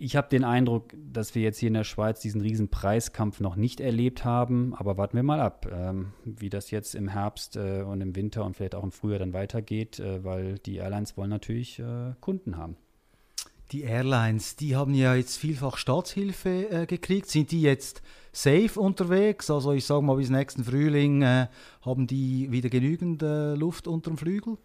Ich 0.00 0.14
habe 0.14 0.28
den 0.28 0.44
Eindruck, 0.44 0.92
dass 1.12 1.34
wir 1.34 1.42
jetzt 1.42 1.58
hier 1.58 1.66
in 1.66 1.74
der 1.74 1.82
Schweiz 1.82 2.20
diesen 2.20 2.40
riesen 2.40 2.68
Preiskampf 2.68 3.40
noch 3.40 3.56
nicht 3.56 3.80
erlebt 3.80 4.24
haben, 4.24 4.72
aber 4.76 4.96
warten 4.96 5.16
wir 5.16 5.24
mal 5.24 5.40
ab, 5.40 5.66
ähm, 5.72 6.12
wie 6.24 6.50
das 6.50 6.70
jetzt 6.70 6.94
im 6.94 7.08
Herbst 7.08 7.56
äh, 7.56 7.82
und 7.82 8.00
im 8.00 8.14
Winter 8.14 8.44
und 8.44 8.56
vielleicht 8.56 8.76
auch 8.76 8.84
im 8.84 8.92
Frühjahr 8.92 9.18
dann 9.18 9.32
weitergeht, 9.32 9.98
äh, 9.98 10.22
weil 10.22 10.60
die 10.60 10.76
Airlines 10.76 11.16
wollen 11.16 11.30
natürlich 11.30 11.80
äh, 11.80 12.12
Kunden 12.20 12.56
haben. 12.56 12.76
Die 13.72 13.82
Airlines, 13.82 14.54
die 14.54 14.76
haben 14.76 14.94
ja 14.94 15.16
jetzt 15.16 15.36
vielfach 15.36 15.76
Staatshilfe 15.76 16.70
äh, 16.70 16.86
gekriegt. 16.86 17.28
Sind 17.28 17.50
die 17.50 17.60
jetzt 17.60 18.00
safe 18.32 18.80
unterwegs? 18.80 19.50
Also 19.50 19.72
ich 19.72 19.84
sage 19.84 20.02
mal, 20.02 20.16
bis 20.16 20.30
nächsten 20.30 20.62
Frühling 20.62 21.22
äh, 21.22 21.48
haben 21.82 22.06
die 22.06 22.52
wieder 22.52 22.70
genügend 22.70 23.22
äh, 23.24 23.54
Luft 23.54 23.88
unter 23.88 24.10
dem 24.10 24.16
Flügel? 24.16 24.58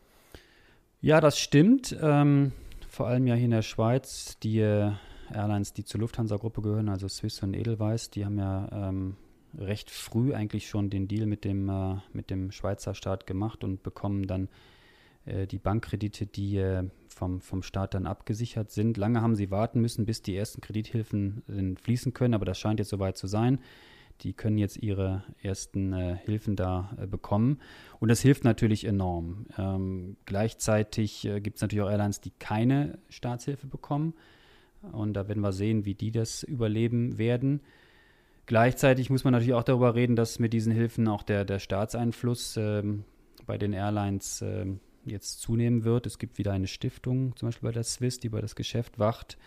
Ja, 1.03 1.19
das 1.19 1.38
stimmt. 1.38 1.93
Ähm, 2.01 2.53
vor 2.88 3.07
allem 3.07 3.27
ja 3.27 3.36
hier 3.36 3.43
in 3.43 3.51
der 3.51 3.62
Schweiz, 3.62 4.39
die 4.39 4.60
Airlines, 4.60 5.74
die 5.74 5.83
zur 5.83 6.00
Lufthansa-Gruppe 6.00 6.62
gehören, 6.62 6.88
also 6.88 7.10
Swiss 7.10 7.43
und 7.43 7.53
Edelweiss, 7.53 8.10
die 8.10 8.24
haben 8.24 8.39
ja 8.39 8.69
ähm, 8.72 9.17
recht 9.57 9.91
früh 9.91 10.33
eigentlich 10.33 10.69
schon 10.69 10.89
den 10.89 11.10
Deal 11.10 11.25
mit 11.25 11.43
dem, 11.43 11.67
äh, 11.67 11.95
mit 12.13 12.29
dem 12.29 12.51
Schweizer 12.51 12.95
Staat 12.95 13.27
gemacht 13.27 13.65
und 13.65 13.83
bekommen 13.83 14.27
dann 14.27 14.48
äh, 15.25 15.45
die 15.45 15.57
Bankkredite, 15.57 16.25
die 16.25 16.55
äh, 16.55 16.86
vom, 17.10 17.41
vom 17.41 17.63
Staat 17.63 17.95
dann 17.95 18.07
abgesichert 18.07 18.72
sind. 18.72 18.95
Lange 18.95 19.22
haben 19.22 19.36
sie 19.36 19.51
warten 19.51 19.81
müssen, 19.81 20.05
bis 20.05 20.22
die 20.22 20.38
ersten 20.38 20.62
Kredithilfen 20.62 21.43
äh, 21.50 21.81
fließen 21.81 22.13
können, 22.13 22.33
aber 22.33 22.45
das 22.45 22.57
scheint 22.57 22.79
jetzt 22.79 22.91
soweit 22.91 23.17
zu 23.17 23.27
sein. 23.27 23.60
Die 24.22 24.34
können 24.34 24.58
jetzt 24.58 24.77
ihre 24.77 25.24
ersten 25.41 25.93
äh, 25.93 26.17
Hilfen 26.24 26.55
da 26.55 26.96
äh, 27.01 27.08
bekommen. 27.08 27.60
Und 28.00 28.10
das 28.10 28.22
hilft 28.22 28.43
natürlich 28.43 28.86
enorm. 28.86 29.48
Ähm, 29.58 30.17
gleichzeitig 30.25 31.27
gibt 31.41 31.58
es 31.58 31.62
natürlich 31.62 31.84
auch 31.84 31.89
Airlines, 31.89 32.22
die 32.22 32.32
keine 32.32 33.00
Staatshilfe 33.10 33.67
bekommen. 33.67 34.13
Und 34.91 35.13
da 35.13 35.27
werden 35.27 35.41
wir 35.41 35.53
sehen, 35.53 35.86
wie 35.86 35.96
die 35.96 36.12
das 36.12 36.43
überleben 36.43 37.17
werden. 37.17 37.62
Gleichzeitig 38.46 39.10
muss 39.10 39.24
man 39.24 39.32
natürlich 39.32 39.53
auch 39.53 39.63
darüber 39.63 39.96
reden, 39.96 40.15
dass 40.17 40.39
mit 40.39 40.51
diesen 40.51 40.74
Hilfen 40.74 41.08
auch 41.08 41.24
der, 41.24 41.46
der 41.46 41.60
Staatseinfluss 41.60 42.57
ähm, 42.57 43.05
bei 43.46 43.57
den 43.57 43.72
Airlines 43.72 44.42
ähm, 44.42 44.81
jetzt 45.05 45.40
zunehmen 45.40 45.85
wird. 45.85 46.05
Es 46.05 46.18
gibt 46.18 46.37
wieder 46.37 46.51
eine 46.51 46.68
Stiftung, 46.68 47.35
zum 47.37 47.48
Beispiel 47.48 47.70
bei 47.70 47.74
der 47.74 47.83
Swiss, 47.83 48.20
die 48.20 48.27
über 48.27 48.42
das 48.42 48.55
Geschäft 48.55 49.00
wacht. 49.00 49.37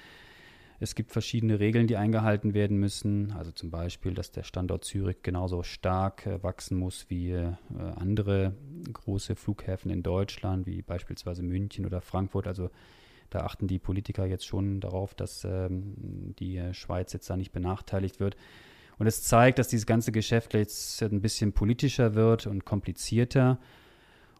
Es 0.79 0.95
gibt 0.95 1.13
verschiedene 1.13 1.59
Regeln, 1.59 1.87
die 1.87 1.97
eingehalten 1.97 2.53
werden 2.53 2.79
müssen. 2.79 3.33
Also 3.33 3.51
zum 3.51 3.71
Beispiel, 3.71 4.15
dass 4.15 4.31
der 4.31 4.43
Standort 4.43 4.85
Zürich 4.85 5.23
genauso 5.23 5.63
stark 5.63 6.27
äh, 6.27 6.43
wachsen 6.43 6.79
muss 6.79 7.07
wie 7.09 7.31
äh, 7.31 7.55
andere 7.97 8.55
große 8.93 9.37
Flughäfen 9.37 9.91
in 9.91 10.03
Deutschland, 10.03 10.67
wie 10.67 10.83
beispielsweise 10.83 11.43
München 11.43 11.87
oder 11.87 12.01
Frankfurt. 12.01 12.47
Also 12.47 12.71
da 13.31 13.41
achten 13.41 13.67
die 13.67 13.79
Politiker 13.79 14.27
jetzt 14.27 14.47
schon 14.47 14.81
darauf, 14.81 15.15
dass 15.15 15.45
ähm, 15.45 16.35
die 16.39 16.63
Schweiz 16.73 17.13
jetzt 17.13 17.29
da 17.29 17.37
nicht 17.37 17.53
benachteiligt 17.53 18.21
wird. 18.21 18.37
Und 18.99 19.07
es 19.07 19.23
zeigt, 19.23 19.59
dass 19.59 19.69
dieses 19.69 19.87
ganze 19.87 20.13
Geschäft 20.13 20.55
jetzt 20.55 21.03
ein 21.03 21.21
bisschen 21.21 21.53
politischer 21.53 22.15
wird 22.15 22.47
und 22.47 22.65
komplizierter. 22.65 23.59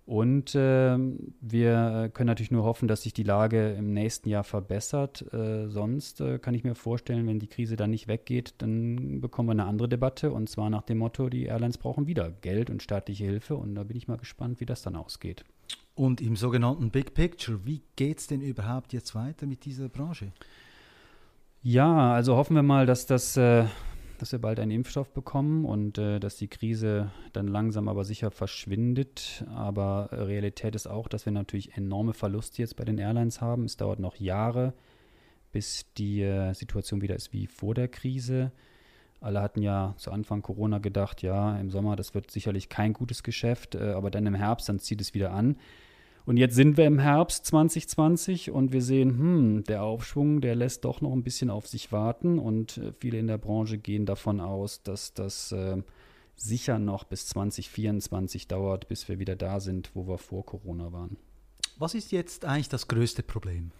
Und 0.07 0.55
äh, 0.55 0.97
wir 1.41 2.11
können 2.15 2.29
natürlich 2.29 2.53
nur 2.53 2.63
hoffen, 2.63 2.87
dass 2.87 3.03
sich 3.03 3.13
die 3.13 3.25
Lage 3.25 3.73
im 3.73 3.93
nächsten 3.93 4.29
Jahr 4.29 4.45
verbessert. 4.45 5.33
Äh, 5.35 5.69
sonst 5.69 6.21
äh, 6.21 6.39
kann 6.39 6.55
ich 6.55 6.63
mir 6.63 6.77
vorstellen, 6.77 7.27
wenn 7.27 7.41
die 7.41 7.49
Krise 7.49 7.75
dann 7.75 7.91
nicht 7.91 8.07
weggeht, 8.07 8.55
dann 8.59 9.21
bekommen 9.21 9.49
wir 9.49 9.53
eine 9.53 9.65
andere 9.65 9.89
Debatte. 9.89 10.31
Und 10.31 10.49
zwar 10.49 10.71
nach 10.71 10.83
dem 10.83 10.99
Motto, 10.99 11.29
die 11.29 11.47
Airlines 11.47 11.77
brauchen 11.77 12.07
wieder 12.07 12.31
Geld 12.31 12.71
und 12.71 12.85
staatliche 12.85 13.25
Hilfe. 13.25 13.57
Und 13.57 13.75
da 13.75 13.83
bin 13.83 13.97
ich 13.97 14.07
mal 14.07 14.17
gespannt, 14.17 14.61
wie 14.61 14.67
das 14.67 14.83
dann 14.83 14.95
ausgeht. 14.95 15.45
Und 15.97 16.21
im 16.21 16.37
sogenannten 16.37 16.91
Big 16.91 17.15
Picture, 17.15 17.59
wie 17.65 17.83
geht 17.97 18.19
es 18.21 18.29
denn 18.29 18.43
überhaupt 18.43 18.93
jetzt 18.93 19.17
weiter 19.17 19.47
mit 19.47 19.65
dieser 19.65 19.89
Branche? 19.89 20.31
Ja, 21.63 22.13
also 22.13 22.37
hoffen 22.37 22.55
wir 22.55 22.63
mal, 22.63 22.87
dass, 22.87 23.07
das, 23.07 23.37
äh, 23.37 23.65
dass 24.19 24.33
wir 24.33 24.39
bald 24.39 24.61
einen 24.61 24.71
Impfstoff 24.71 25.13
bekommen 25.13 25.65
und 25.65 25.99
äh, 25.99 26.19
dass 26.21 26.37
die 26.37 26.49
Krise 26.49 27.11
dann 27.33 27.49
langsam 27.49 27.89
aber 27.89 28.05
sicher 28.05 28.31
verschwindet. 28.31 29.45
Aber 29.55 30.09
Realität 30.13 30.75
ist 30.75 30.87
auch, 30.87 31.09
dass 31.09 31.27
wir 31.27 31.33
natürlich 31.33 31.77
enorme 31.77 32.13
Verluste 32.13 32.63
jetzt 32.63 32.77
bei 32.77 32.85
den 32.85 32.99
Airlines 32.99 33.41
haben. 33.41 33.65
Es 33.65 33.77
dauert 33.77 33.99
noch 33.99 34.17
Jahre, 34.17 34.75
bis 35.53 35.87
die 35.95 36.23
äh, 36.23 36.53
Situation 36.55 37.03
wieder 37.03 37.17
ist 37.17 37.33
wie 37.33 37.47
vor 37.47 37.75
der 37.75 37.89
Krise. 37.89 38.53
Alle 39.21 39.41
hatten 39.41 39.63
ja 39.63 39.95
zu 39.97 40.11
Anfang 40.11 40.43
Corona 40.43 40.79
gedacht, 40.79 41.23
ja, 41.23 41.59
im 41.59 41.71
Sommer, 41.71 41.97
das 41.97 42.15
wird 42.15 42.31
sicherlich 42.31 42.69
kein 42.69 42.93
gutes 42.93 43.23
Geschäft, 43.23 43.75
äh, 43.75 43.93
aber 43.93 44.11
dann 44.11 44.27
im 44.27 44.35
Herbst, 44.35 44.69
dann 44.69 44.79
zieht 44.79 45.01
es 45.01 45.15
wieder 45.15 45.33
an. 45.33 45.57
Und 46.27 46.39
jetzt 46.39 46.57
sind 46.57 46.77
wir 46.77 46.87
im 46.87 46.99
Herbst 46.99 47.47
2020 47.47 48.51
und 48.51 48.73
wir 48.73 48.83
sehen, 48.83 49.17
hm, 49.17 49.65
der 49.65 49.85
Aufschwung, 49.85 50.41
der 50.41 50.57
lässt 50.57 50.85
doch 50.85 51.01
noch 51.01 51.13
ein 51.13 51.23
bisschen 51.23 51.51
auf 51.51 51.69
sich 51.69 51.93
warten 51.93 52.41
und 52.41 52.79
äh, 52.79 52.93
viele 52.93 53.19
in 53.19 53.29
der 53.29 53.39
Branche 53.39 53.79
gehen 53.79 54.07
davon 54.07 54.41
aus, 54.41 54.83
dass 54.83 55.15
das 55.15 55.53
äh, 55.53 55.81
sicher 56.35 56.81
noch 56.81 57.05
bis 57.05 57.29
2024 57.29 58.49
dauert, 58.49 58.89
bis 58.89 59.09
wir 59.09 59.21
wieder 59.21 59.37
da 59.37 59.61
sind, 59.61 59.93
wo 59.95 60.09
wir 60.09 60.19
vor 60.19 60.45
Corona 60.45 60.93
waren. 60.93 61.17
Was 61.79 61.95
ist 61.95 62.11
jetzt 62.11 62.45
eigentlich 62.45 62.69
das 62.69 62.89
größte 62.89 63.23
Problem? 63.23 63.71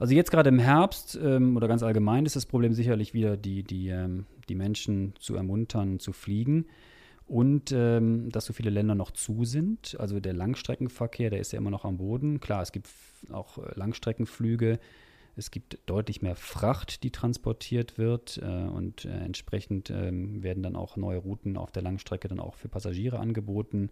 Also 0.00 0.14
jetzt 0.14 0.32
gerade 0.32 0.48
im 0.48 0.58
Herbst 0.58 1.16
ähm, 1.22 1.56
oder 1.56 1.68
ganz 1.68 1.84
allgemein 1.84 2.26
ist 2.26 2.34
das 2.34 2.46
Problem 2.46 2.72
sicherlich 2.72 3.14
wieder, 3.14 3.36
die, 3.36 3.62
die, 3.62 3.88
ähm, 3.88 4.26
die 4.48 4.56
Menschen 4.56 5.14
zu 5.20 5.36
ermuntern, 5.36 6.00
zu 6.00 6.12
fliegen 6.12 6.66
und 7.28 7.72
ähm, 7.72 8.30
dass 8.30 8.46
so 8.46 8.54
viele 8.54 8.70
Länder 8.70 8.94
noch 8.94 9.10
zu 9.10 9.44
sind. 9.44 9.96
Also 10.00 10.18
der 10.18 10.32
Langstreckenverkehr, 10.32 11.28
der 11.28 11.40
ist 11.40 11.52
ja 11.52 11.58
immer 11.58 11.70
noch 11.70 11.84
am 11.84 11.98
Boden. 11.98 12.40
Klar, 12.40 12.62
es 12.62 12.72
gibt 12.72 12.88
auch 13.30 13.58
äh, 13.58 13.70
Langstreckenflüge. 13.74 14.78
Es 15.36 15.50
gibt 15.50 15.78
deutlich 15.86 16.22
mehr 16.22 16.34
Fracht, 16.34 17.02
die 17.04 17.10
transportiert 17.10 17.98
wird 17.98 18.40
äh, 18.42 18.46
und 18.46 19.04
äh, 19.04 19.10
entsprechend 19.10 19.90
ähm, 19.90 20.42
werden 20.42 20.62
dann 20.62 20.74
auch 20.74 20.96
neue 20.96 21.18
Routen 21.18 21.58
auf 21.58 21.70
der 21.70 21.82
Langstrecke 21.82 22.28
dann 22.28 22.40
auch 22.40 22.54
für 22.54 22.68
Passagiere 22.68 23.20
angeboten. 23.20 23.90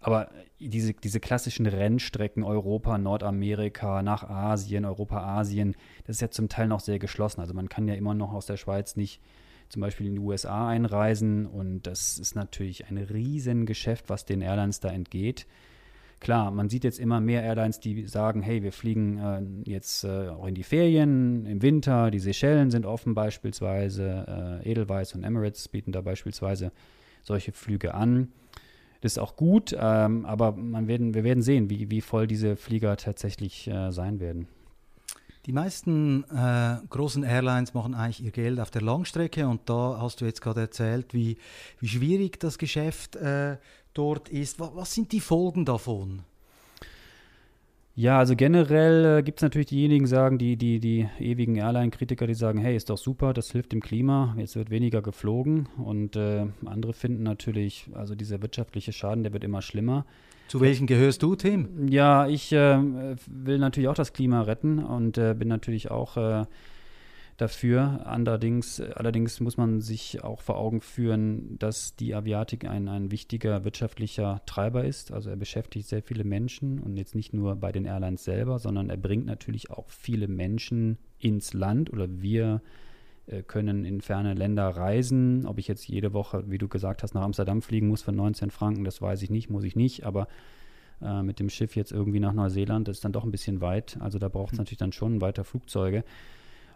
Aber 0.00 0.30
diese, 0.58 0.94
diese 0.94 1.20
klassischen 1.20 1.66
Rennstrecken 1.66 2.42
Europa, 2.42 2.98
Nordamerika, 2.98 4.02
nach 4.02 4.28
Asien, 4.28 4.84
Europa, 4.84 5.22
Asien, 5.38 5.76
das 6.04 6.16
ist 6.16 6.20
ja 6.22 6.30
zum 6.30 6.48
Teil 6.48 6.66
noch 6.66 6.80
sehr 6.80 6.98
geschlossen. 6.98 7.40
Also 7.40 7.54
man 7.54 7.68
kann 7.68 7.86
ja 7.86 7.94
immer 7.94 8.14
noch 8.14 8.32
aus 8.32 8.46
der 8.46 8.56
Schweiz 8.56 8.96
nicht 8.96 9.20
zum 9.72 9.80
Beispiel 9.80 10.06
in 10.06 10.12
die 10.16 10.20
USA 10.20 10.68
einreisen. 10.68 11.46
Und 11.46 11.86
das 11.86 12.18
ist 12.18 12.34
natürlich 12.34 12.88
ein 12.88 12.98
Riesengeschäft, 12.98 14.10
was 14.10 14.26
den 14.26 14.42
Airlines 14.42 14.80
da 14.80 14.90
entgeht. 14.90 15.46
Klar, 16.20 16.50
man 16.50 16.68
sieht 16.68 16.84
jetzt 16.84 17.00
immer 17.00 17.20
mehr 17.20 17.42
Airlines, 17.42 17.80
die 17.80 18.06
sagen, 18.06 18.42
hey, 18.42 18.62
wir 18.62 18.72
fliegen 18.72 19.18
äh, 19.18 19.70
jetzt 19.70 20.04
äh, 20.04 20.28
auch 20.28 20.46
in 20.46 20.54
die 20.54 20.62
Ferien 20.62 21.46
im 21.46 21.62
Winter. 21.62 22.10
Die 22.10 22.18
Seychellen 22.18 22.70
sind 22.70 22.84
offen 22.84 23.14
beispielsweise. 23.14 24.60
Äh, 24.62 24.70
Edelweiss 24.70 25.14
und 25.14 25.24
Emirates 25.24 25.68
bieten 25.68 25.90
da 25.90 26.02
beispielsweise 26.02 26.70
solche 27.22 27.52
Flüge 27.52 27.94
an. 27.94 28.28
Das 29.00 29.12
ist 29.12 29.18
auch 29.18 29.36
gut, 29.36 29.74
ähm, 29.76 30.26
aber 30.26 30.52
man 30.52 30.86
werden, 30.86 31.14
wir 31.14 31.24
werden 31.24 31.42
sehen, 31.42 31.70
wie, 31.70 31.90
wie 31.90 32.02
voll 32.02 32.26
diese 32.26 32.56
Flieger 32.56 32.96
tatsächlich 32.98 33.66
äh, 33.68 33.90
sein 33.90 34.20
werden. 34.20 34.48
Die 35.46 35.52
meisten 35.52 36.22
äh, 36.30 36.76
großen 36.88 37.24
Airlines 37.24 37.74
machen 37.74 37.94
eigentlich 37.94 38.22
ihr 38.24 38.30
Geld 38.30 38.60
auf 38.60 38.70
der 38.70 38.82
Langstrecke 38.82 39.48
und 39.48 39.62
da 39.68 39.98
hast 40.00 40.20
du 40.20 40.24
jetzt 40.24 40.40
gerade 40.40 40.60
erzählt, 40.60 41.14
wie, 41.14 41.36
wie 41.80 41.88
schwierig 41.88 42.38
das 42.38 42.58
Geschäft 42.58 43.16
äh, 43.16 43.56
dort 43.92 44.28
ist. 44.28 44.60
Was, 44.60 44.70
was, 44.74 44.94
sind 44.94 45.10
die 45.10 45.18
Folgen 45.18 45.64
davon? 45.64 46.22
Ja, 47.96 48.18
also 48.18 48.36
generell 48.36 49.18
äh, 49.18 49.22
gibt 49.24 49.40
es 49.40 49.42
natürlich 49.42 49.66
diejenigen, 49.66 50.06
sagen, 50.06 50.38
die, 50.38 50.56
die, 50.56 50.78
die 50.78 51.08
ewigen 51.18 51.56
Airline-Kritiker, 51.56 52.28
die 52.28 52.34
sagen, 52.34 52.60
hey, 52.60 52.76
ist 52.76 52.88
doch 52.88 52.96
super, 52.96 53.34
das 53.34 53.50
hilft 53.50 53.72
dem 53.72 53.80
Klima, 53.80 54.36
jetzt 54.38 54.54
wird 54.54 54.70
weniger 54.70 55.02
geflogen. 55.02 55.66
Und 55.76 56.14
äh, 56.14 56.46
andere 56.64 56.92
finden 56.92 57.24
natürlich, 57.24 57.90
also 57.94 58.14
dieser 58.14 58.40
wirtschaftliche 58.42 58.92
Schaden, 58.92 59.24
der 59.24 59.32
wird 59.32 59.42
immer 59.42 59.60
schlimmer. 59.60 60.06
Zu 60.52 60.60
welchen 60.60 60.86
gehörst 60.86 61.22
du, 61.22 61.34
Tim? 61.34 61.88
Ja, 61.88 62.28
ich 62.28 62.52
äh, 62.52 62.78
will 63.26 63.56
natürlich 63.56 63.88
auch 63.88 63.94
das 63.94 64.12
Klima 64.12 64.42
retten 64.42 64.80
und 64.80 65.16
äh, 65.16 65.32
bin 65.32 65.48
natürlich 65.48 65.90
auch 65.90 66.18
äh, 66.18 66.44
dafür. 67.38 68.02
Allerdings, 68.04 68.78
allerdings 68.78 69.40
muss 69.40 69.56
man 69.56 69.80
sich 69.80 70.22
auch 70.22 70.42
vor 70.42 70.58
Augen 70.58 70.82
führen, 70.82 71.58
dass 71.58 71.96
die 71.96 72.14
Aviatik 72.14 72.66
ein, 72.66 72.88
ein 72.88 73.10
wichtiger 73.10 73.64
wirtschaftlicher 73.64 74.42
Treiber 74.44 74.84
ist. 74.84 75.10
Also 75.10 75.30
er 75.30 75.36
beschäftigt 75.36 75.88
sehr 75.88 76.02
viele 76.02 76.22
Menschen 76.22 76.80
und 76.80 76.98
jetzt 76.98 77.14
nicht 77.14 77.32
nur 77.32 77.56
bei 77.56 77.72
den 77.72 77.86
Airlines 77.86 78.22
selber, 78.22 78.58
sondern 78.58 78.90
er 78.90 78.98
bringt 78.98 79.24
natürlich 79.24 79.70
auch 79.70 79.88
viele 79.88 80.28
Menschen 80.28 80.98
ins 81.18 81.54
Land 81.54 81.90
oder 81.90 82.20
wir 82.20 82.60
können 83.40 83.84
in 83.84 84.00
ferne 84.00 84.34
Länder 84.34 84.68
reisen. 84.68 85.46
Ob 85.46 85.58
ich 85.58 85.68
jetzt 85.68 85.88
jede 85.88 86.12
Woche, 86.12 86.44
wie 86.48 86.58
du 86.58 86.68
gesagt 86.68 87.02
hast, 87.02 87.14
nach 87.14 87.22
Amsterdam 87.22 87.62
fliegen 87.62 87.88
muss 87.88 88.02
für 88.02 88.12
19 88.12 88.50
Franken, 88.50 88.84
das 88.84 89.00
weiß 89.00 89.22
ich 89.22 89.30
nicht, 89.30 89.48
muss 89.48 89.64
ich 89.64 89.76
nicht. 89.76 90.04
Aber 90.04 90.28
äh, 91.00 91.22
mit 91.22 91.40
dem 91.40 91.48
Schiff 91.48 91.76
jetzt 91.76 91.92
irgendwie 91.92 92.20
nach 92.20 92.32
Neuseeland 92.32 92.88
ist 92.88 93.04
dann 93.04 93.12
doch 93.12 93.24
ein 93.24 93.30
bisschen 93.30 93.60
weit. 93.60 93.96
Also 94.00 94.18
da 94.18 94.28
braucht 94.28 94.52
es 94.52 94.58
mhm. 94.58 94.62
natürlich 94.62 94.78
dann 94.78 94.92
schon 94.92 95.20
weiter 95.20 95.44
Flugzeuge. 95.44 96.04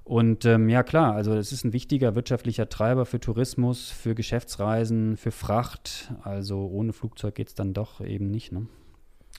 Und 0.04 0.44
ähm, 0.44 0.68
ja 0.68 0.84
klar, 0.84 1.14
also 1.14 1.34
es 1.34 1.50
ist 1.50 1.64
ein 1.64 1.72
wichtiger 1.72 2.14
wirtschaftlicher 2.14 2.68
Treiber 2.68 3.06
für 3.06 3.18
Tourismus, 3.18 3.90
für 3.90 4.14
Geschäftsreisen, 4.14 5.16
für 5.16 5.32
Fracht. 5.32 6.12
Also 6.22 6.68
ohne 6.68 6.92
Flugzeug 6.92 7.34
geht 7.34 7.48
es 7.48 7.54
dann 7.54 7.74
doch 7.74 8.00
eben 8.00 8.30
nicht. 8.30 8.52
Ne? 8.52 8.66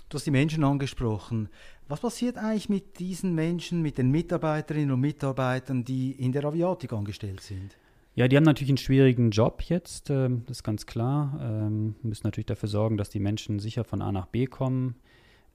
Du 0.10 0.16
hast 0.16 0.26
die 0.26 0.32
Menschen 0.32 0.64
angesprochen. 0.64 1.50
Was 1.90 2.00
passiert 2.00 2.38
eigentlich 2.38 2.70
mit 2.70 3.00
diesen 3.00 3.36
Menschen, 3.36 3.82
mit 3.82 3.98
den 3.98 4.10
Mitarbeiterinnen 4.10 4.92
und 4.92 5.02
Mitarbeitern, 5.02 5.84
die 5.84 6.12
in 6.12 6.32
der 6.32 6.46
Aviatik 6.46 6.94
angestellt 6.94 7.42
sind? 7.42 7.76
Ja, 8.16 8.28
die 8.28 8.38
haben 8.38 8.46
natürlich 8.46 8.72
einen 8.72 8.78
schwierigen 8.78 9.32
Job 9.32 9.62
jetzt, 9.64 10.10
ähm, 10.10 10.44
das 10.48 10.58
ist 10.58 10.64
ganz 10.64 10.86
klar. 10.86 11.38
Ähm, 11.42 11.96
müssen 12.02 12.26
natürlich 12.26 12.48
dafür 12.48 12.70
sorgen, 12.70 12.98
dass 12.98 13.10
die 13.10 13.20
Menschen 13.20 13.60
sicher 13.60 13.84
von 13.84 14.02
A 14.02 14.12
nach 14.12 14.28
B 14.28 14.48
kommen. 14.48 14.96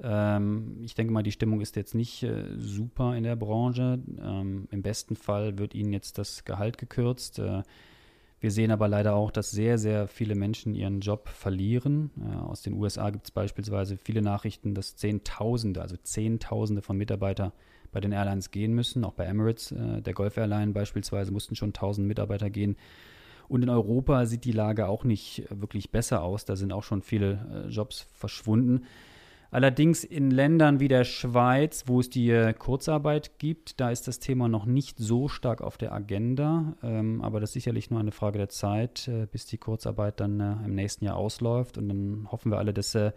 Ähm, 0.01 0.79
ich 0.83 0.95
denke 0.95 1.13
mal, 1.13 1.23
die 1.23 1.33
Stimmung 1.33 1.61
ist 1.61 1.75
jetzt 1.75 1.95
nicht 1.95 2.23
äh, 2.23 2.45
super 2.57 3.17
in 3.17 3.25
der 3.25 3.37
Branche. 3.37 4.01
Im 4.07 4.83
besten 4.83 5.17
Fall 5.17 5.59
wird 5.59 5.75
ihnen 5.75 5.93
jetzt 5.93 6.19
das 6.19 6.45
Gehalt 6.45 6.77
gekürzt. 6.79 7.41
Wir 8.43 8.51
sehen 8.51 8.73
aber 8.73 8.89
leider 8.89 9.15
auch, 9.15 9.31
dass 9.31 9.53
sehr, 9.53 9.79
sehr 9.79 10.09
viele 10.09 10.35
Menschen 10.35 10.75
ihren 10.75 10.99
Job 10.99 11.29
verlieren. 11.29 12.11
Aus 12.45 12.61
den 12.61 12.73
USA 12.73 13.11
gibt 13.11 13.27
es 13.27 13.31
beispielsweise 13.31 13.97
viele 13.97 14.21
Nachrichten, 14.21 14.75
dass 14.75 14.97
Zehntausende, 14.97 15.81
also 15.81 15.97
Zehntausende 16.03 16.83
von 16.83 16.97
Mitarbeitern 16.97 17.53
bei 17.93 18.01
den 18.01 18.11
Airlines 18.11 18.51
gehen 18.51 18.75
müssen. 18.75 19.05
Auch 19.05 19.13
bei 19.13 19.27
Emirates, 19.27 19.71
äh, 19.71 20.03
der 20.03 20.13
Gulf 20.13 20.37
Airline 20.37 20.73
beispielsweise, 20.73 21.31
mussten 21.31 21.55
schon 21.55 21.69
1000 21.69 22.05
Mitarbeiter 22.05 22.51
gehen. 22.51 22.75
Und 23.47 23.63
in 23.63 23.69
Europa 23.69 24.27
sieht 24.27 24.45
die 24.45 24.51
Lage 24.51 24.89
auch 24.89 25.05
nicht 25.05 25.45
wirklich 25.49 25.93
besser 25.93 26.25
aus. 26.25 26.45
Da 26.45 26.57
sind 26.57 26.73
auch 26.73 26.83
schon 26.83 27.03
viele 27.03 27.67
äh, 27.67 27.69
Jobs 27.69 28.09
verschwunden. 28.13 28.87
Allerdings 29.53 30.03
in 30.03 30.31
Ländern 30.31 30.81
wie 30.81 30.89
der 30.89 31.05
Schweiz, 31.05 31.85
wo 31.87 32.01
es 32.01 32.09
die 32.09 32.31
äh, 32.31 32.55
Kurzarbeit 32.55 33.39
gibt, 33.39 33.81
da 33.81 33.91
ist 33.91 34.09
das 34.09 34.19
Thema 34.19 34.49
noch 34.49 34.65
nicht 34.65 34.97
so 34.97 35.29
stark 35.29 35.61
auf 35.61 35.77
der 35.77 35.93
Agenda. 35.93 36.75
Ähm, 36.83 37.21
aber 37.21 37.39
das 37.39 37.51
ist 37.51 37.55
sicherlich 37.55 37.91
nur 37.91 38.01
eine 38.01 38.13
Frage 38.13 38.39
der 38.39 38.49
Zeit, 38.49 39.09
äh, 39.09 39.27
bis 39.31 39.45
die 39.45 39.59
Kurzarbeit 39.59 40.21
dann 40.21 40.41
äh, 40.41 40.53
im 40.65 40.75
nächsten 40.75 41.05
Jahr 41.05 41.17
ausläuft. 41.17 41.77
Und 41.77 41.91
dann 41.91 42.29
hoffen 42.33 42.51
wir 42.51 42.57
alle, 42.57 42.73
dass 42.73 42.95
äh, 42.95 43.13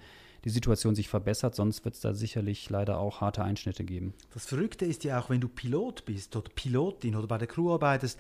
die 0.45 0.49
Situation 0.49 0.93
sich 0.93 1.09
verbessert, 1.09 1.55
sonst 1.55 1.83
wird 1.85 1.95
es 1.95 2.01
da 2.01 2.13
sicherlich 2.13 2.69
leider 2.69 2.99
auch 2.99 3.19
harte 3.19 3.43
Einschnitte 3.43 3.83
geben. 3.83 4.13
Das 4.33 4.45
Verrückte 4.45 4.85
ist 4.85 5.03
ja 5.03 5.19
auch, 5.19 5.31
wenn 5.31 5.41
du 5.41 5.47
Pilot 5.47 6.05
bist 6.05 6.35
oder 6.35 6.49
Pilotin 6.53 7.15
oder 7.15 7.27
bei 7.27 7.39
der 7.39 7.47
Crew 7.47 7.73
arbeitest, 7.73 8.19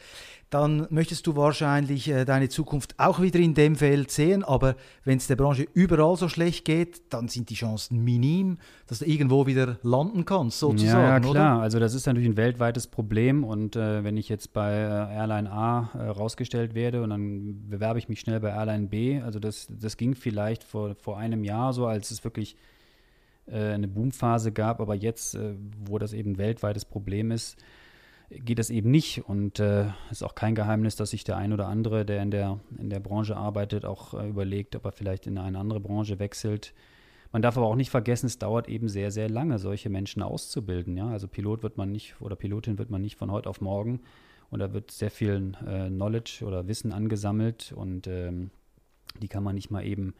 dann 0.55 0.87
möchtest 0.89 1.27
du 1.27 1.35
wahrscheinlich 1.35 2.07
äh, 2.07 2.23
deine 2.23 2.47
Zukunft 2.47 2.95
auch 2.97 3.21
wieder 3.21 3.39
in 3.41 3.53
dem 3.55 3.75
Feld 3.75 4.09
sehen, 4.09 4.41
aber 4.41 4.77
wenn 5.03 5.17
es 5.17 5.27
der 5.27 5.35
Branche 5.35 5.67
überall 5.73 6.15
so 6.15 6.29
schlecht 6.29 6.63
geht, 6.63 7.01
dann 7.13 7.27
sind 7.27 7.49
die 7.49 7.55
Chancen 7.55 8.05
minim, 8.05 8.57
dass 8.87 8.99
du 8.99 9.05
irgendwo 9.05 9.47
wieder 9.47 9.77
landen 9.83 10.23
kannst, 10.23 10.59
sozusagen. 10.59 11.03
Ja, 11.03 11.09
ja 11.09 11.19
klar, 11.19 11.57
oder? 11.57 11.61
also 11.63 11.79
das 11.79 11.93
ist 11.93 12.05
natürlich 12.05 12.29
ein 12.29 12.37
weltweites 12.37 12.87
Problem 12.87 13.43
und 13.43 13.75
äh, 13.75 14.05
wenn 14.05 14.15
ich 14.15 14.29
jetzt 14.29 14.53
bei 14.53 14.71
äh, 14.71 15.15
Airline 15.17 15.51
A 15.51 15.89
äh, 15.93 16.07
rausgestellt 16.07 16.73
werde 16.73 17.03
und 17.03 17.09
dann 17.09 17.69
bewerbe 17.69 17.99
ich 17.99 18.07
mich 18.07 18.21
schnell 18.21 18.39
bei 18.39 18.51
Airline 18.51 18.87
B, 18.87 19.19
also 19.19 19.39
das, 19.39 19.67
das 19.69 19.97
ging 19.97 20.15
vielleicht 20.15 20.63
vor, 20.63 20.95
vor 20.95 21.17
einem 21.17 21.43
Jahr 21.43 21.73
so, 21.73 21.85
als 21.85 22.11
es 22.11 22.23
wirklich 22.23 22.55
äh, 23.47 23.73
eine 23.73 23.89
Boomphase 23.89 24.53
gab, 24.53 24.79
aber 24.79 24.95
jetzt, 24.95 25.37
wo 25.83 25.99
das 25.99 26.13
eben 26.13 26.31
ein 26.31 26.37
weltweites 26.37 26.85
Problem 26.85 27.31
ist, 27.31 27.57
geht 28.29 28.59
das 28.59 28.69
eben 28.69 28.91
nicht. 28.91 29.27
Und 29.27 29.59
es 29.59 29.87
äh, 29.87 29.91
ist 30.11 30.23
auch 30.23 30.35
kein 30.35 30.55
Geheimnis, 30.55 30.95
dass 30.95 31.11
sich 31.11 31.23
der 31.23 31.37
ein 31.37 31.53
oder 31.53 31.67
andere, 31.67 32.05
der 32.05 32.21
in 32.21 32.31
der, 32.31 32.59
in 32.77 32.89
der 32.89 32.99
Branche 32.99 33.35
arbeitet, 33.35 33.85
auch 33.85 34.13
äh, 34.13 34.27
überlegt, 34.27 34.75
ob 34.75 34.85
er 34.85 34.91
vielleicht 34.91 35.27
in 35.27 35.37
eine 35.37 35.59
andere 35.59 35.79
Branche 35.79 36.19
wechselt. 36.19 36.73
Man 37.31 37.41
darf 37.41 37.57
aber 37.57 37.67
auch 37.67 37.75
nicht 37.75 37.89
vergessen, 37.89 38.27
es 38.27 38.39
dauert 38.39 38.69
eben 38.69 38.87
sehr, 38.87 39.11
sehr 39.11 39.29
lange, 39.29 39.59
solche 39.59 39.89
Menschen 39.89 40.21
auszubilden. 40.21 40.95
Ja? 40.95 41.09
Also 41.09 41.27
Pilot 41.27 41.63
wird 41.63 41.77
man 41.77 41.91
nicht 41.91 42.15
oder 42.21 42.35
Pilotin 42.35 42.77
wird 42.77 42.89
man 42.89 43.01
nicht 43.01 43.17
von 43.17 43.31
heute 43.31 43.49
auf 43.49 43.61
morgen. 43.61 44.01
Und 44.49 44.59
da 44.59 44.73
wird 44.73 44.91
sehr 44.91 45.11
viel 45.11 45.53
äh, 45.65 45.89
Knowledge 45.89 46.45
oder 46.45 46.67
Wissen 46.67 46.93
angesammelt 46.93 47.73
und 47.75 48.07
ähm, 48.07 48.51
die 49.21 49.27
kann 49.27 49.43
man 49.43 49.55
nicht 49.55 49.71
mal 49.71 49.85
eben 49.85 50.13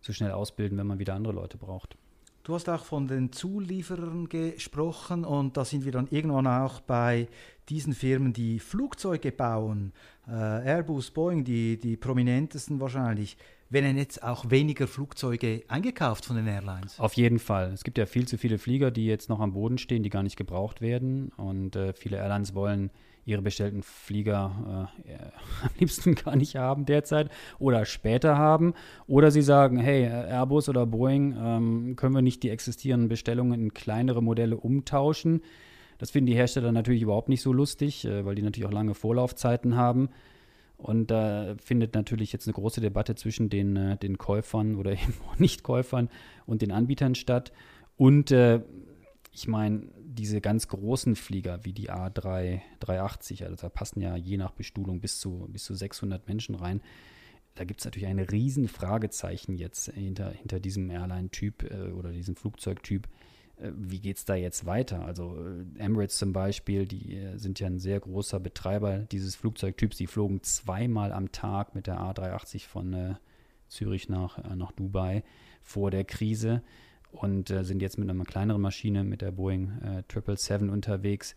so 0.00 0.12
schnell 0.12 0.30
ausbilden, 0.30 0.78
wenn 0.78 0.86
man 0.86 0.98
wieder 0.98 1.14
andere 1.14 1.34
Leute 1.34 1.58
braucht. 1.58 1.96
Du 2.44 2.54
hast 2.54 2.68
auch 2.68 2.84
von 2.84 3.06
den 3.06 3.30
Zulieferern 3.30 4.28
gesprochen 4.28 5.24
und 5.24 5.56
da 5.56 5.64
sind 5.64 5.84
wir 5.84 5.92
dann 5.92 6.08
irgendwann 6.10 6.48
auch 6.48 6.80
bei 6.80 7.28
diesen 7.68 7.92
Firmen, 7.92 8.32
die 8.32 8.58
Flugzeuge 8.58 9.30
bauen, 9.30 9.92
äh, 10.26 10.32
Airbus, 10.32 11.12
Boeing, 11.12 11.44
die, 11.44 11.78
die 11.78 11.96
prominentesten 11.96 12.80
wahrscheinlich. 12.80 13.36
Werden 13.70 13.96
jetzt 13.96 14.22
auch 14.22 14.50
weniger 14.50 14.88
Flugzeuge 14.88 15.62
eingekauft 15.68 16.26
von 16.26 16.36
den 16.36 16.48
Airlines? 16.48 16.98
Auf 16.98 17.14
jeden 17.14 17.38
Fall. 17.38 17.72
Es 17.72 17.84
gibt 17.84 17.96
ja 17.96 18.06
viel 18.06 18.26
zu 18.26 18.36
viele 18.36 18.58
Flieger, 18.58 18.90
die 18.90 19.06
jetzt 19.06 19.28
noch 19.28 19.40
am 19.40 19.52
Boden 19.52 19.78
stehen, 19.78 20.02
die 20.02 20.10
gar 20.10 20.24
nicht 20.24 20.36
gebraucht 20.36 20.80
werden 20.80 21.30
und 21.36 21.76
äh, 21.76 21.94
viele 21.94 22.16
Airlines 22.16 22.54
wollen 22.54 22.90
ihre 23.24 23.42
bestellten 23.42 23.82
Flieger 23.82 24.88
äh, 25.04 25.12
am 25.62 25.70
liebsten 25.78 26.14
gar 26.14 26.36
nicht 26.36 26.56
haben 26.56 26.84
derzeit 26.86 27.30
oder 27.58 27.84
später 27.84 28.36
haben. 28.36 28.74
Oder 29.06 29.30
sie 29.30 29.42
sagen, 29.42 29.78
hey, 29.78 30.04
Airbus 30.04 30.68
oder 30.68 30.86
Boeing, 30.86 31.36
ähm, 31.38 31.96
können 31.96 32.14
wir 32.14 32.22
nicht 32.22 32.42
die 32.42 32.50
existierenden 32.50 33.08
Bestellungen 33.08 33.60
in 33.60 33.74
kleinere 33.74 34.22
Modelle 34.22 34.56
umtauschen? 34.56 35.42
Das 35.98 36.10
finden 36.10 36.26
die 36.26 36.34
Hersteller 36.34 36.72
natürlich 36.72 37.02
überhaupt 37.02 37.28
nicht 37.28 37.42
so 37.42 37.52
lustig, 37.52 38.04
äh, 38.04 38.24
weil 38.24 38.34
die 38.34 38.42
natürlich 38.42 38.66
auch 38.66 38.72
lange 38.72 38.94
Vorlaufzeiten 38.94 39.76
haben. 39.76 40.08
Und 40.76 41.12
da 41.12 41.54
findet 41.62 41.94
natürlich 41.94 42.32
jetzt 42.32 42.48
eine 42.48 42.54
große 42.54 42.80
Debatte 42.80 43.14
zwischen 43.14 43.48
den, 43.48 43.76
äh, 43.76 43.96
den 43.96 44.18
Käufern 44.18 44.74
oder 44.74 44.92
eben 44.94 45.14
Nichtkäufern 45.38 46.08
und 46.44 46.60
den 46.60 46.72
Anbietern 46.72 47.14
statt. 47.14 47.52
Und 47.96 48.32
äh, 48.32 48.62
ich 49.34 49.48
meine, 49.48 49.88
diese 49.98 50.42
ganz 50.42 50.68
großen 50.68 51.16
Flieger 51.16 51.64
wie 51.64 51.72
die 51.72 51.90
A3, 51.90 52.60
380, 52.80 53.44
also 53.44 53.56
da 53.56 53.70
passen 53.70 54.02
ja 54.02 54.14
je 54.14 54.36
nach 54.36 54.52
Bestuhlung 54.52 55.00
bis 55.00 55.20
zu, 55.20 55.48
bis 55.50 55.64
zu 55.64 55.74
600 55.74 56.28
Menschen 56.28 56.54
rein. 56.54 56.82
Da 57.54 57.64
gibt 57.64 57.80
es 57.80 57.86
natürlich 57.86 58.08
ein 58.08 58.18
riesen 58.18 58.68
Fragezeichen 58.68 59.56
jetzt 59.56 59.90
hinter, 59.90 60.30
hinter 60.30 60.60
diesem 60.60 60.90
Airline-Typ 60.90 61.70
äh, 61.70 61.92
oder 61.92 62.12
diesem 62.12 62.36
Flugzeugtyp. 62.36 63.08
Äh, 63.56 63.70
wie 63.74 64.00
geht 64.00 64.18
es 64.18 64.26
da 64.26 64.34
jetzt 64.34 64.66
weiter? 64.66 65.04
Also 65.04 65.38
äh, 65.38 65.82
Emirates 65.82 66.18
zum 66.18 66.34
Beispiel, 66.34 66.86
die 66.86 67.16
äh, 67.16 67.38
sind 67.38 67.58
ja 67.58 67.68
ein 67.68 67.78
sehr 67.78 68.00
großer 68.00 68.38
Betreiber 68.38 68.98
dieses 68.98 69.34
Flugzeugtyps. 69.34 69.96
Die 69.96 70.06
flogen 70.06 70.42
zweimal 70.42 71.10
am 71.10 71.32
Tag 71.32 71.74
mit 71.74 71.86
der 71.86 72.00
A380 72.00 72.66
von 72.66 72.92
äh, 72.92 73.14
Zürich 73.68 74.10
nach, 74.10 74.54
nach 74.54 74.72
Dubai 74.72 75.24
vor 75.62 75.90
der 75.90 76.04
Krise 76.04 76.62
und 77.12 77.50
äh, 77.50 77.64
sind 77.64 77.82
jetzt 77.82 77.98
mit 77.98 78.10
einer 78.10 78.24
kleineren 78.24 78.60
Maschine, 78.60 79.04
mit 79.04 79.20
der 79.20 79.30
Boeing 79.30 79.68
äh, 79.82 80.02
777 80.10 80.70
unterwegs. 80.70 81.36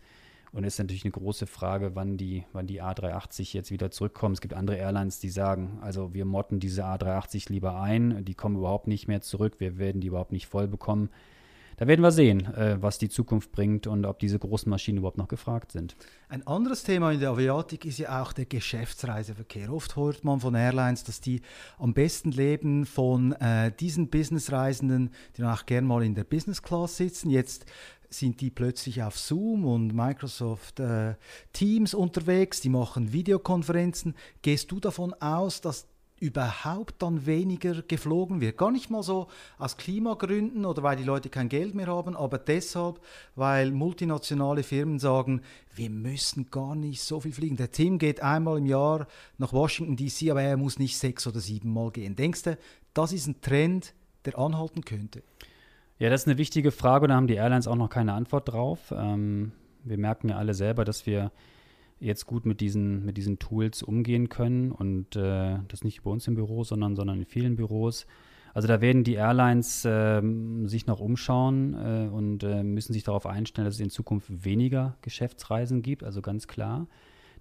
Und 0.52 0.64
es 0.64 0.74
ist 0.74 0.78
natürlich 0.78 1.04
eine 1.04 1.12
große 1.12 1.46
Frage, 1.46 1.94
wann 1.94 2.16
die, 2.16 2.44
wann 2.52 2.66
die 2.66 2.82
A380 2.82 3.52
jetzt 3.52 3.70
wieder 3.70 3.90
zurückkommen. 3.90 4.32
Es 4.32 4.40
gibt 4.40 4.54
andere 4.54 4.76
Airlines, 4.76 5.20
die 5.20 5.28
sagen, 5.28 5.78
also 5.82 6.14
wir 6.14 6.24
motten 6.24 6.60
diese 6.60 6.84
A380 6.84 7.52
lieber 7.52 7.80
ein, 7.80 8.24
die 8.24 8.34
kommen 8.34 8.56
überhaupt 8.56 8.86
nicht 8.86 9.06
mehr 9.06 9.20
zurück, 9.20 9.56
wir 9.58 9.76
werden 9.76 10.00
die 10.00 10.06
überhaupt 10.08 10.32
nicht 10.32 10.46
voll 10.46 10.66
bekommen. 10.66 11.10
Da 11.76 11.86
werden 11.86 12.00
wir 12.00 12.10
sehen, 12.10 12.46
äh, 12.54 12.80
was 12.80 12.98
die 12.98 13.08
Zukunft 13.08 13.52
bringt 13.52 13.86
und 13.86 14.06
ob 14.06 14.18
diese 14.18 14.38
großen 14.38 14.70
Maschinen 14.70 14.98
überhaupt 14.98 15.18
noch 15.18 15.28
gefragt 15.28 15.72
sind. 15.72 15.94
Ein 16.28 16.46
anderes 16.46 16.82
Thema 16.82 17.12
in 17.12 17.20
der 17.20 17.30
Aviatik 17.30 17.84
ist 17.84 17.98
ja 17.98 18.22
auch 18.22 18.32
der 18.32 18.46
Geschäftsreiseverkehr. 18.46 19.72
Oft 19.72 19.96
hört 19.96 20.24
man 20.24 20.40
von 20.40 20.54
Airlines, 20.54 21.04
dass 21.04 21.20
die 21.20 21.42
am 21.78 21.92
besten 21.92 22.30
leben 22.30 22.86
von 22.86 23.32
äh, 23.32 23.72
diesen 23.72 24.08
Businessreisenden, 24.08 25.10
die 25.36 25.42
dann 25.42 25.52
auch 25.52 25.66
gern 25.66 25.84
mal 25.84 26.02
in 26.02 26.14
der 26.14 26.24
Business 26.24 26.62
Class 26.62 26.96
sitzen. 26.96 27.30
Jetzt 27.30 27.66
sind 28.08 28.40
die 28.40 28.50
plötzlich 28.50 29.02
auf 29.02 29.18
Zoom 29.18 29.64
und 29.66 29.94
Microsoft 29.94 30.80
äh, 30.80 31.14
Teams 31.52 31.92
unterwegs, 31.92 32.60
die 32.60 32.68
machen 32.68 33.12
Videokonferenzen. 33.12 34.14
Gehst 34.42 34.70
du 34.70 34.80
davon 34.80 35.12
aus, 35.14 35.60
dass 35.60 35.88
überhaupt 36.18 37.02
dann 37.02 37.26
weniger 37.26 37.82
geflogen 37.82 38.40
wird. 38.40 38.56
Gar 38.56 38.70
nicht 38.70 38.90
mal 38.90 39.02
so 39.02 39.28
aus 39.58 39.76
Klimagründen 39.76 40.64
oder 40.64 40.82
weil 40.82 40.96
die 40.96 41.04
Leute 41.04 41.28
kein 41.28 41.48
Geld 41.48 41.74
mehr 41.74 41.88
haben, 41.88 42.16
aber 42.16 42.38
deshalb, 42.38 43.00
weil 43.34 43.70
multinationale 43.70 44.62
Firmen 44.62 44.98
sagen, 44.98 45.42
wir 45.74 45.90
müssen 45.90 46.50
gar 46.50 46.74
nicht 46.74 47.02
so 47.02 47.20
viel 47.20 47.32
fliegen. 47.32 47.56
Der 47.56 47.70
Tim 47.70 47.98
geht 47.98 48.22
einmal 48.22 48.58
im 48.58 48.66
Jahr 48.66 49.06
nach 49.36 49.52
Washington 49.52 49.96
DC, 49.96 50.30
aber 50.30 50.42
er 50.42 50.56
muss 50.56 50.78
nicht 50.78 50.96
sechs 50.96 51.26
oder 51.26 51.40
sieben 51.40 51.72
Mal 51.72 51.90
gehen. 51.90 52.16
Denkst 52.16 52.42
du, 52.44 52.58
das 52.94 53.12
ist 53.12 53.26
ein 53.26 53.40
Trend, 53.42 53.94
der 54.24 54.38
anhalten 54.38 54.84
könnte? 54.84 55.22
Ja, 55.98 56.10
das 56.10 56.22
ist 56.22 56.28
eine 56.28 56.38
wichtige 56.38 56.72
Frage, 56.72 57.08
da 57.08 57.14
haben 57.14 57.26
die 57.26 57.34
Airlines 57.34 57.68
auch 57.68 57.76
noch 57.76 57.88
keine 57.90 58.14
Antwort 58.14 58.48
drauf. 58.48 58.92
Ähm, 58.94 59.52
wir 59.84 59.98
merken 59.98 60.30
ja 60.30 60.36
alle 60.36 60.54
selber, 60.54 60.84
dass 60.84 61.06
wir 61.06 61.30
jetzt 62.00 62.26
gut 62.26 62.46
mit 62.46 62.60
diesen, 62.60 63.04
mit 63.04 63.16
diesen 63.16 63.38
Tools 63.38 63.82
umgehen 63.82 64.28
können 64.28 64.72
und 64.72 65.16
äh, 65.16 65.58
das 65.68 65.82
nicht 65.82 66.02
bei 66.02 66.10
uns 66.10 66.28
im 66.28 66.34
Büro, 66.34 66.64
sondern, 66.64 66.96
sondern 66.96 67.18
in 67.18 67.24
vielen 67.24 67.56
Büros. 67.56 68.06
Also 68.54 68.68
da 68.68 68.80
werden 68.80 69.04
die 69.04 69.14
Airlines 69.14 69.84
äh, 69.84 70.22
sich 70.64 70.86
noch 70.86 71.00
umschauen 71.00 71.74
äh, 71.74 72.08
und 72.08 72.42
äh, 72.42 72.62
müssen 72.62 72.94
sich 72.94 73.04
darauf 73.04 73.26
einstellen, 73.26 73.66
dass 73.66 73.74
es 73.74 73.80
in 73.80 73.90
Zukunft 73.90 74.44
weniger 74.44 74.96
Geschäftsreisen 75.02 75.82
gibt. 75.82 76.04
Also 76.04 76.22
ganz 76.22 76.46
klar, 76.48 76.86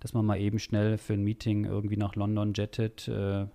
dass 0.02 0.14
man 0.14 0.26
mal 0.26 0.40
eben 0.40 0.60
schnell 0.60 0.98
für 0.98 1.14
ein 1.14 1.24
Meeting 1.24 1.66
irgendwie 1.66 1.98
nach 1.98 2.16
London 2.16 2.54
jettet 2.54 3.08
äh, 3.08 3.46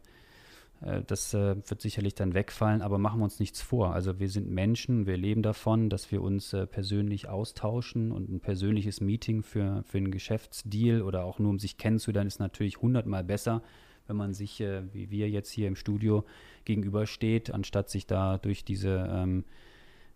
das 1.07 1.35
äh, 1.35 1.57
wird 1.57 1.81
sicherlich 1.83 2.15
dann 2.15 2.33
wegfallen, 2.33 2.81
aber 2.81 2.97
machen 2.97 3.21
wir 3.21 3.25
uns 3.25 3.39
nichts 3.39 3.61
vor. 3.61 3.93
Also 3.93 4.19
wir 4.19 4.31
sind 4.31 4.49
Menschen, 4.51 5.07
wir 5.07 5.19
leben 5.19 5.43
davon, 5.43 5.91
dass 5.91 6.11
wir 6.11 6.23
uns 6.23 6.55
äh, 6.55 6.67
persönlich 6.67 7.29
austauschen 7.29 8.13
und 8.13 8.31
ein 8.31 8.41
persönliches 8.41 9.03
Meeting 9.03 9.43
für, 9.43 9.83
für 9.85 9.99
einen 9.99 10.11
Geschäftsdeal 10.11 11.03
oder 11.03 11.25
auch 11.25 11.39
nur 11.39 11.51
um 11.51 11.59
sich 11.59 11.77
kennenzulernen, 11.77 12.29
ist 12.29 12.41
natürlich 12.41 12.81
hundertmal 12.81 13.25
besser, 13.25 13.63
wenn 14.07 14.17
man 14.17 14.33
sich, 14.35 14.59
wie 14.59 15.11
wir 15.11 15.31
jetzt 15.31 15.51
hier 15.51 15.69
im 15.69 15.77
Studio, 15.77 16.25
gegenübersteht, 16.65 17.53
anstatt 17.55 17.91
sich 17.91 18.09
da 18.09 18.39
durch 18.39 18.65
diese 18.65 19.09
ähm, 19.09 19.45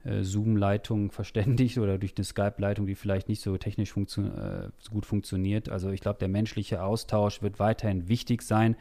Zoom-Leitung 0.05 1.11
verständigt 1.12 1.79
oder 1.79 1.96
durch 1.96 2.14
eine 2.16 2.24
Skype-Leitung, 2.24 2.87
die 2.87 2.96
vielleicht 2.96 3.29
nicht 3.29 3.40
so 3.40 3.57
technisch 3.57 3.92
funktio 3.92 4.24
äh, 4.24 4.70
so 4.79 4.90
gut 4.90 5.07
funktioniert. 5.07 5.68
Also 5.68 5.90
ich 5.90 6.00
glaube, 6.00 6.18
der 6.18 6.29
menschliche 6.29 6.83
Austausch 6.83 7.40
wird 7.40 7.61
weiterhin 7.61 8.09
wichtig 8.09 8.42
sein. 8.42 8.74